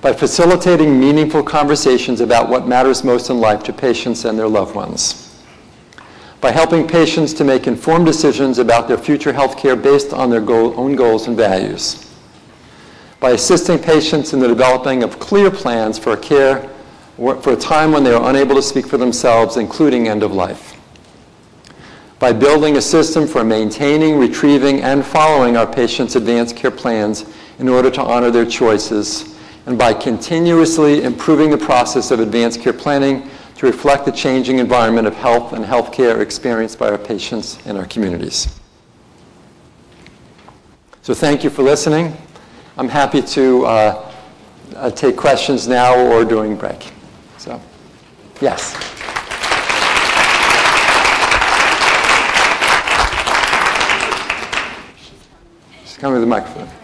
[0.00, 4.74] By facilitating meaningful conversations about what matters most in life to patients and their loved
[4.74, 5.29] ones.
[6.40, 10.40] By helping patients to make informed decisions about their future health care based on their
[10.40, 12.06] goal, own goals and values.
[13.20, 16.70] By assisting patients in the developing of clear plans for care
[17.16, 20.80] for a time when they are unable to speak for themselves, including end of life.
[22.18, 27.26] By building a system for maintaining, retrieving, and following our patients' advanced care plans
[27.58, 32.72] in order to honor their choices, and by continuously improving the process of advanced care
[32.72, 33.28] planning
[33.60, 37.84] to reflect the changing environment of health and healthcare experienced by our patients and our
[37.84, 38.58] communities.
[41.02, 42.16] So thank you for listening.
[42.78, 44.12] I'm happy to uh,
[44.76, 46.90] uh, take questions now or during break.
[47.36, 47.60] So,
[48.40, 48.72] yes.
[55.82, 56.79] Just come with the microphone.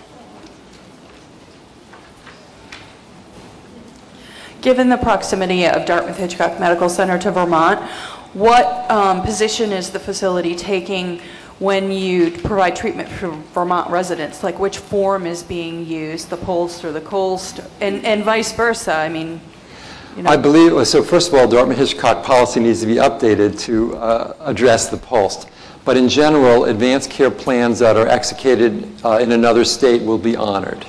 [4.66, 7.80] Given the proximity of Dartmouth Hitchcock Medical Center to Vermont,
[8.32, 11.20] what um, position is the facility taking
[11.60, 14.42] when you provide treatment for Vermont residents?
[14.42, 18.92] Like which form is being used, the POLST or the COLST, and, and vice versa?
[18.92, 19.40] I mean,
[20.16, 20.30] you know?
[20.30, 24.88] I believe, so first of all, Dartmouth-Hitchcock policy needs to be updated to uh, address
[24.88, 25.48] the POLST.
[25.84, 30.34] But in general, advanced care plans that are executed uh, in another state will be
[30.34, 30.84] honored.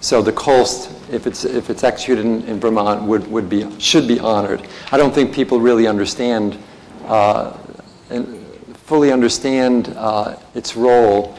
[0.00, 4.06] So the COLST, if it's, if it's executed in, in, Vermont, would, would be, should
[4.06, 4.66] be honored.
[4.92, 6.56] I don't think people really understand,
[7.06, 7.52] uh,
[8.74, 11.36] fully understand uh, its role,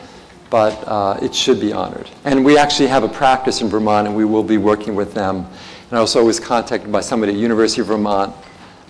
[0.49, 2.09] but uh, it should be honored.
[2.25, 5.47] And we actually have a practice in Vermont, and we will be working with them
[5.89, 8.35] and I also was contacted by somebody at University of Vermont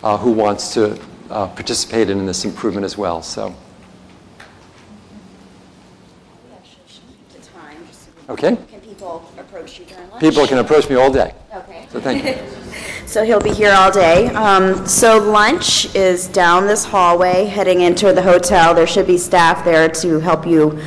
[0.03, 0.99] uh, who wants to
[1.29, 3.21] uh, participate in this improvement as well.
[3.21, 3.55] So.
[8.27, 8.57] Okay.
[8.69, 10.21] Can people approach you during lunch?
[10.21, 11.33] People can approach me all day.
[11.53, 11.85] Okay.
[11.89, 13.05] So thank you.
[13.07, 14.27] so he'll be here all day.
[14.29, 18.73] Um, so lunch is down this hallway heading into the hotel.
[18.73, 20.79] There should be staff there to help you